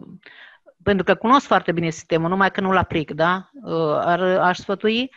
[0.84, 3.50] pentru că cunosc foarte bine sistemul, numai că nu-l aplic, da?
[3.54, 5.12] Uh, ar, aș sfătui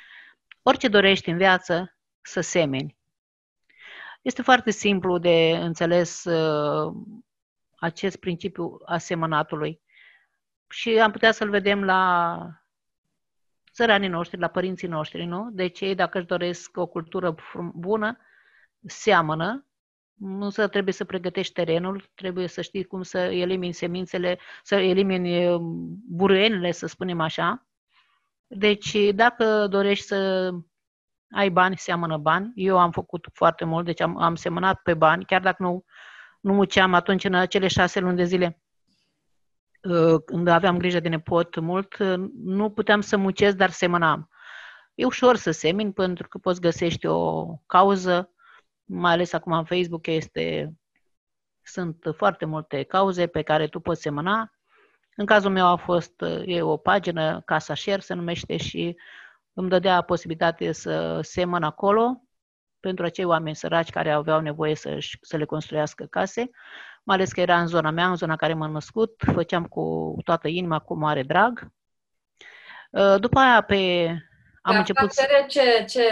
[0.62, 2.96] orice dorești în viață să semeni.
[4.22, 6.92] Este foarte simplu de înțeles uh,
[7.78, 9.80] acest principiu asemănatului.
[10.68, 12.40] Și am putea să-l vedem la
[13.72, 15.48] țăranii noștri, la părinții noștri, nu?
[15.52, 17.34] Deci ei, dacă își doresc o cultură
[17.74, 18.18] bună,
[18.86, 19.67] seamănă,
[20.18, 25.48] nu să trebuie să pregătești terenul, trebuie să știi cum să elimini semințele, să elimini
[25.48, 25.60] uh,
[26.08, 27.66] buruienile, să spunem așa.
[28.46, 30.50] Deci, dacă dorești să
[31.30, 32.52] ai bani, seamănă bani.
[32.54, 35.84] Eu am făcut foarte mult, deci am, am semănat pe bani, chiar dacă nu,
[36.40, 38.62] nu muceam atunci în acele șase luni de zile
[39.82, 44.28] uh, când aveam grijă de nepot mult, uh, nu puteam să mucesc, dar semănam.
[44.94, 48.30] E ușor să semini pentru că poți găsești o cauză,
[48.88, 50.74] mai ales acum în Facebook este,
[51.62, 54.52] sunt foarte multe cauze pe care tu poți semăna.
[55.16, 58.96] În cazul meu a fost e o pagină, Casa Share se numește și
[59.52, 62.22] îmi dădea posibilitate să semăn acolo
[62.80, 66.50] pentru acei oameni săraci care aveau nevoie să, să le construiască case,
[67.02, 70.48] mai ales că era în zona mea, în zona care m-am născut, făceam cu toată
[70.48, 71.72] inima, cu mare drag.
[72.90, 74.12] Uh, după aia pe
[74.68, 75.26] am pe început să...
[75.48, 76.04] Ce, ce,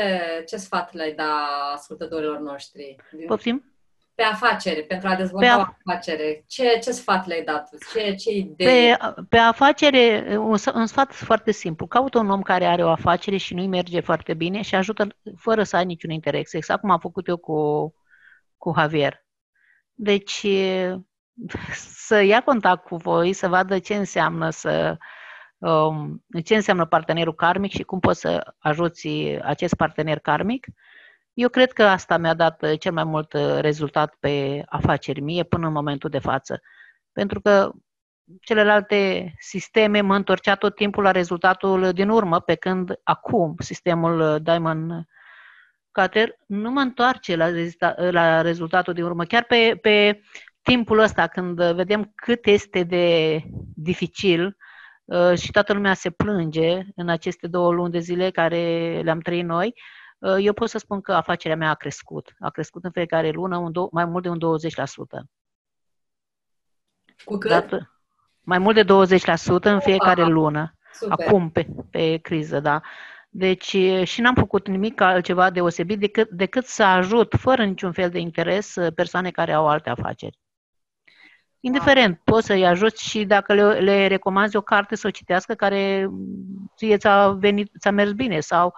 [0.46, 2.96] ce sfat le-ai da ascultătorilor noștri?
[3.26, 3.70] Poftim?
[4.14, 5.58] Pe afacere, pentru a dezvolta pe a...
[5.58, 6.44] o afacere.
[6.48, 7.68] Ce, ce sfat le-ai dat?
[7.92, 8.66] Ce, ce idei?
[8.66, 8.98] Pe,
[9.28, 11.86] pe afacere, un, un sfat foarte simplu.
[11.86, 15.62] Caută un om care are o afacere și nu-i merge foarte bine și ajută fără
[15.62, 16.52] să ai niciun interes.
[16.52, 17.94] Exact cum am făcut eu cu,
[18.56, 19.24] cu Javier.
[19.92, 20.46] Deci,
[21.74, 24.98] să ia contact cu voi, să vadă ce înseamnă să um,
[26.44, 29.08] ce înseamnă partenerul karmic și cum poți să ajuți
[29.42, 30.66] acest partener karmic
[31.36, 35.42] eu cred că asta mi-a dat uh, cel mai mult uh, rezultat pe afaceri mie
[35.42, 36.60] până în momentul de față.
[37.12, 37.72] Pentru că
[38.40, 44.42] celelalte sisteme mă întorcea tot timpul la rezultatul din urmă, pe când acum sistemul uh,
[44.42, 45.04] Diamond
[45.92, 47.48] Cutter nu mă întoarce la,
[48.10, 49.24] la rezultatul din urmă.
[49.24, 50.20] Chiar pe, pe
[50.62, 53.40] timpul ăsta, când vedem cât este de
[53.74, 54.56] dificil
[55.34, 59.74] și toată lumea se plânge în aceste două luni de zile care le-am trăit noi,
[60.18, 62.34] Uh, eu pot să spun că afacerea mea a crescut.
[62.38, 65.28] A crescut în fiecare lună un do- mai mult de un 20%.
[67.24, 67.50] Cu cât?
[67.50, 67.90] Dat,
[68.40, 70.30] mai mult de 20% în fiecare Opa.
[70.30, 70.74] lună.
[70.92, 71.26] Super.
[71.26, 72.80] Acum, pe, pe criză, da.
[73.28, 78.18] Deci și n-am făcut nimic altceva deosebit decât, decât să ajut, fără niciun fel de
[78.18, 80.38] interes, persoane care au alte afaceri.
[81.60, 86.10] Indiferent, poți să-i ajuți și dacă le, le recomanzi o carte să o citească care
[86.76, 88.74] ție ți-a, venit, ți-a mers bine sau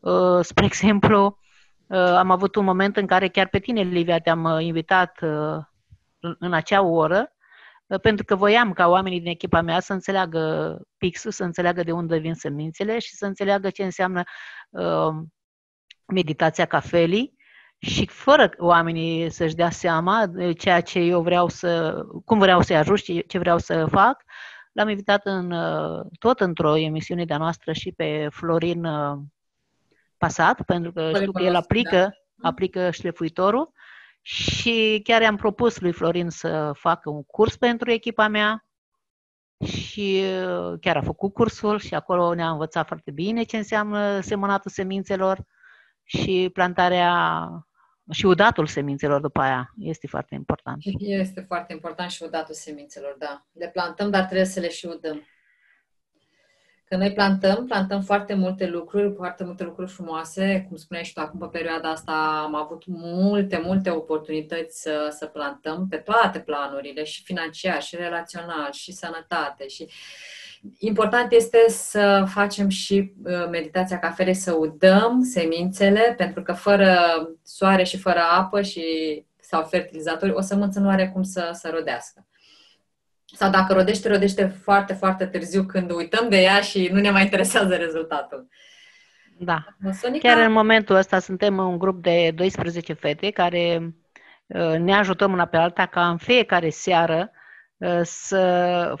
[0.00, 1.38] Uh, spre exemplu,
[1.86, 5.18] uh, am avut un moment în care chiar pe tine, Livia, te-am uh, invitat
[6.38, 7.32] în acea oră,
[8.02, 12.18] pentru că voiam ca oamenii din echipa mea să înțeleagă pixul, să înțeleagă de unde
[12.18, 14.22] vin semințele și să înțeleagă ce înseamnă
[16.06, 17.36] meditația cafelii
[17.80, 22.76] și fără oamenii să-și dea seama de ceea ce eu vreau să, cum vreau să-i
[22.76, 24.22] ajut și ce vreau să fac,
[24.72, 25.54] l-am invitat în,
[26.18, 28.86] tot într-o emisiune de-a noastră și pe Florin
[30.18, 32.48] pasat, pentru că știu că el aplică, da.
[32.48, 33.72] aplică șlefuitorul
[34.22, 38.64] și chiar i-am propus lui Florin să facă un curs pentru echipa mea
[39.64, 44.70] și uh, chiar a făcut cursul și acolo ne-a învățat foarte bine ce înseamnă semănatul
[44.70, 45.44] semințelor
[46.02, 47.48] și plantarea
[48.10, 50.82] și udatul semințelor după aia este foarte important.
[50.98, 53.46] Este foarte important și udatul semințelor, da.
[53.52, 55.26] Le plantăm, dar trebuie să le și udăm.
[56.84, 60.64] Că noi plantăm, plantăm foarte multe lucruri, foarte multe lucruri frumoase.
[60.68, 65.26] Cum spuneai și tu, acum pe perioada asta am avut multe, multe oportunități să, să
[65.26, 69.68] plantăm pe toate planurile, și financiar, și relațional, și sănătate.
[69.68, 69.88] Și
[70.78, 76.98] important este să facem și uh, meditația cafelei, să udăm semințele, pentru că fără
[77.42, 78.84] soare și fără apă și
[79.40, 82.26] sau fertilizatori, o sămânță nu are cum să, să rodească.
[83.24, 87.22] Sau dacă rodește, rodește foarte, foarte târziu când uităm de ea și nu ne mai
[87.22, 88.48] interesează rezultatul.
[89.38, 89.64] Da.
[89.92, 90.28] Sonica...
[90.28, 93.94] Chiar în momentul ăsta suntem un grup de 12 fete care
[94.46, 97.30] uh, ne ajutăm una pe alta ca în fiecare seară
[97.76, 98.94] uh, să,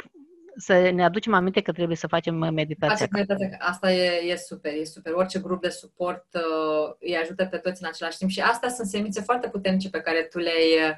[0.56, 3.06] să ne aducem aminte că trebuie să facem meditația.
[3.10, 3.56] meditația.
[3.58, 5.12] Asta e, e super, e super.
[5.12, 8.88] Orice grup de suport uh, îi ajută pe toți în același timp și astea sunt
[8.88, 10.96] semințe foarte puternice pe care tu le-ai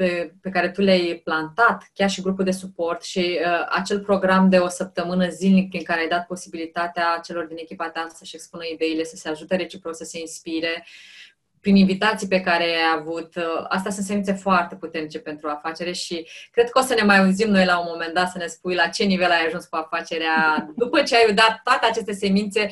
[0.00, 4.48] pe, pe care tu le-ai plantat, chiar și grupul de suport și uh, acel program
[4.48, 8.62] de o săptămână zilnic prin care ai dat posibilitatea celor din echipa ta să-și expună
[8.72, 10.86] ideile, să se ajute reciproc, să se inspire,
[11.60, 13.34] prin invitații pe care ai avut.
[13.36, 17.18] Uh, asta sunt semințe foarte puternice pentru afacere și cred că o să ne mai
[17.18, 19.76] auzim noi la un moment dat să ne spui la ce nivel ai ajuns cu
[19.76, 22.70] afacerea după ce ai dat toate aceste semințe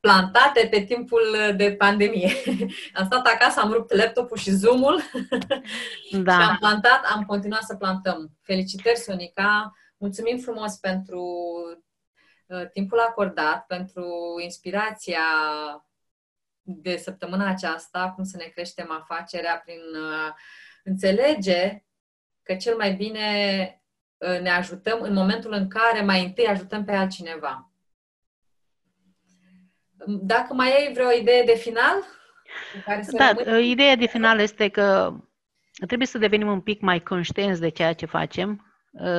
[0.00, 1.22] plantate pe timpul
[1.56, 2.32] de pandemie.
[2.94, 5.00] am stat acasă, am rupt laptopul și Zoom-ul
[6.24, 6.32] da.
[6.32, 8.30] și am plantat, am continuat să plantăm.
[8.42, 9.74] Felicitări, Sonica!
[9.96, 11.22] Mulțumim frumos pentru
[12.46, 14.06] uh, timpul acordat, pentru
[14.42, 15.22] inspirația
[16.66, 20.34] de săptămâna aceasta, cum să ne creștem afacerea prin uh,
[20.84, 21.84] înțelege
[22.42, 23.28] că cel mai bine
[24.16, 27.70] uh, ne ajutăm în momentul în care mai întâi ajutăm pe altcineva.
[30.06, 32.02] Dacă mai ai vreo idee de final?
[32.84, 33.66] Care să da, rămâne...
[33.66, 35.14] ideea de final este că
[35.86, 38.65] trebuie să devenim un pic mai conștienți de ceea ce facem, uh,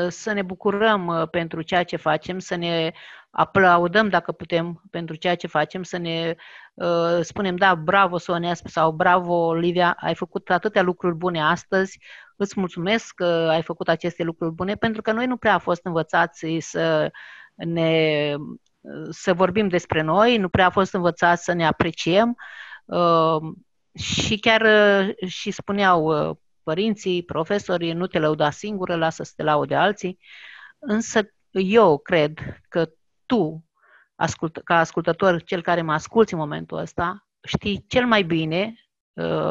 [0.07, 2.91] să ne bucurăm uh, pentru ceea ce facem, să ne
[3.29, 6.35] aplaudăm dacă putem pentru ceea ce facem, să ne
[6.73, 11.99] uh, spunem, da, bravo Sonia sau bravo Olivia, ai făcut atâtea lucruri bune astăzi,
[12.35, 15.85] îți mulțumesc că ai făcut aceste lucruri bune, pentru că noi nu prea am fost
[15.85, 17.11] învățați să
[17.55, 18.35] ne
[19.09, 22.35] să vorbim despre noi, nu prea a fost învățat să ne apreciem.
[22.85, 23.37] Uh,
[23.93, 26.35] și chiar uh, și spuneau uh,
[26.67, 30.19] părinții, profesorii, nu te lăuda singură, lasă să te laude alții,
[30.79, 32.39] însă eu cred
[32.69, 32.89] că
[33.25, 33.65] tu,
[34.15, 38.73] ascult, ca ascultător, cel care mă asculți în momentul ăsta, știi cel mai bine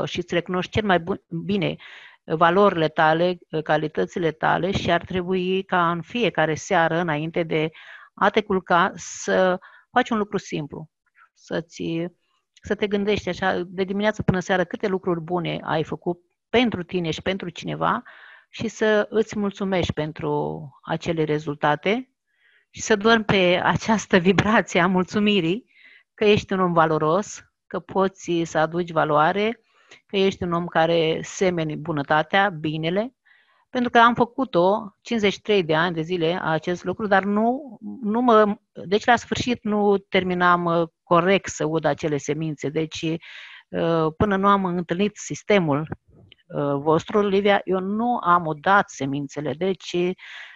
[0.04, 1.02] și îți recunoști cel mai
[1.44, 1.76] bine
[2.24, 7.70] valorile tale, calitățile tale și ar trebui ca în fiecare seară, înainte de
[8.14, 9.58] a te culca, să
[9.90, 10.88] faci un lucru simplu,
[11.34, 12.06] să-ți,
[12.62, 17.10] să te gândești așa de dimineață până seară câte lucruri bune ai făcut pentru tine
[17.10, 18.02] și pentru cineva
[18.48, 22.10] și să îți mulțumești pentru acele rezultate
[22.70, 25.70] și să dormi pe această vibrație a mulțumirii
[26.14, 29.60] că ești un om valoros, că poți să aduci valoare,
[30.06, 33.16] că ești un om care semeni bunătatea, binele
[33.76, 38.56] pentru că am făcut-o 53 de ani de zile acest lucru, dar nu, nu mă,
[38.86, 42.68] deci la sfârșit nu terminam uh, corect să ud acele semințe.
[42.68, 45.86] Deci uh, până nu am întâlnit sistemul uh,
[46.76, 49.96] vostru, Livia, eu nu am udat semințele, deci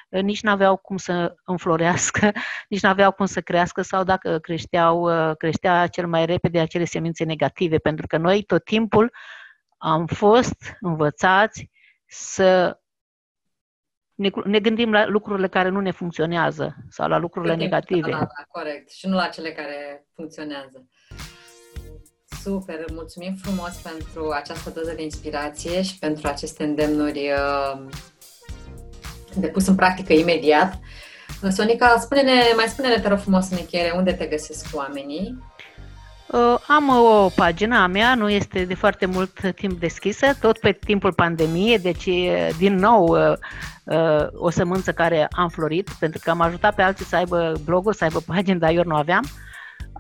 [0.08, 2.32] nici nu aveau cum să înflorească,
[2.68, 7.24] nici nu aveau cum să crească sau dacă creșteau, creștea cel mai repede acele semințe
[7.24, 9.12] negative, pentru că noi tot timpul
[9.78, 11.70] am fost învățați
[12.06, 12.80] să
[14.14, 18.10] ne, ne gândim la lucrurile care nu ne funcționează sau la lucrurile negative.
[18.10, 18.90] Da, da, corect.
[18.90, 20.88] Și nu la cele care funcționează.
[22.42, 27.80] Super, mulțumim frumos pentru această doză de inspirație și pentru aceste îndemnuri uh,
[29.34, 30.78] de pus în practică imediat.
[31.50, 35.38] Sonica, spune-ne, mai spune-ne, te rog frumos în încheiere, unde te găsesc oamenii
[36.32, 40.72] Uh, am o pagină a mea, nu este de foarte mult timp deschisă, tot pe
[40.72, 42.08] timpul pandemiei, deci
[42.58, 43.32] din nou uh,
[43.84, 47.96] uh, o sămânță care am florit, pentru că am ajutat pe alții să aibă bloguri,
[47.96, 49.24] să aibă pagini, dar eu nu aveam.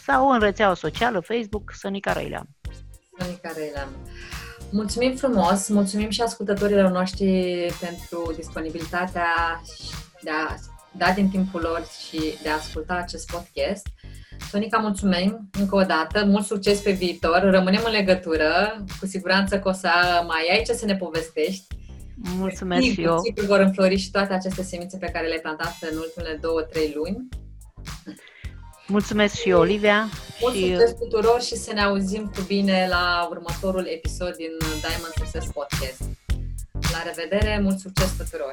[0.05, 2.47] sau în rețeaua socială Facebook Sonica Răileanu.
[3.19, 3.91] Sonica Răileanu.
[4.71, 7.25] Mulțumim frumos, mulțumim și ascultătorilor noștri
[7.79, 9.61] pentru disponibilitatea
[10.21, 10.55] de a
[10.91, 13.87] da din timpul lor și de a asculta acest podcast.
[14.49, 19.69] Sonica, mulțumim încă o dată, mult succes pe viitor, rămânem în legătură, cu siguranță că
[19.69, 19.89] o să
[20.27, 21.65] mai ai ce să ne povestești.
[22.15, 23.19] Mulțumesc și eu.
[23.23, 26.93] Sigur vor înflori și toate aceste semințe pe care le-ai plantat în ultimele două, trei
[26.95, 27.27] luni.
[28.87, 30.09] Mulțumesc și eu, Olivia.
[30.41, 30.69] Mult și...
[30.69, 36.01] succes tuturor și să ne auzim cu bine la următorul episod din Diamond Success Podcast.
[36.91, 38.49] La revedere, mult succes tuturor!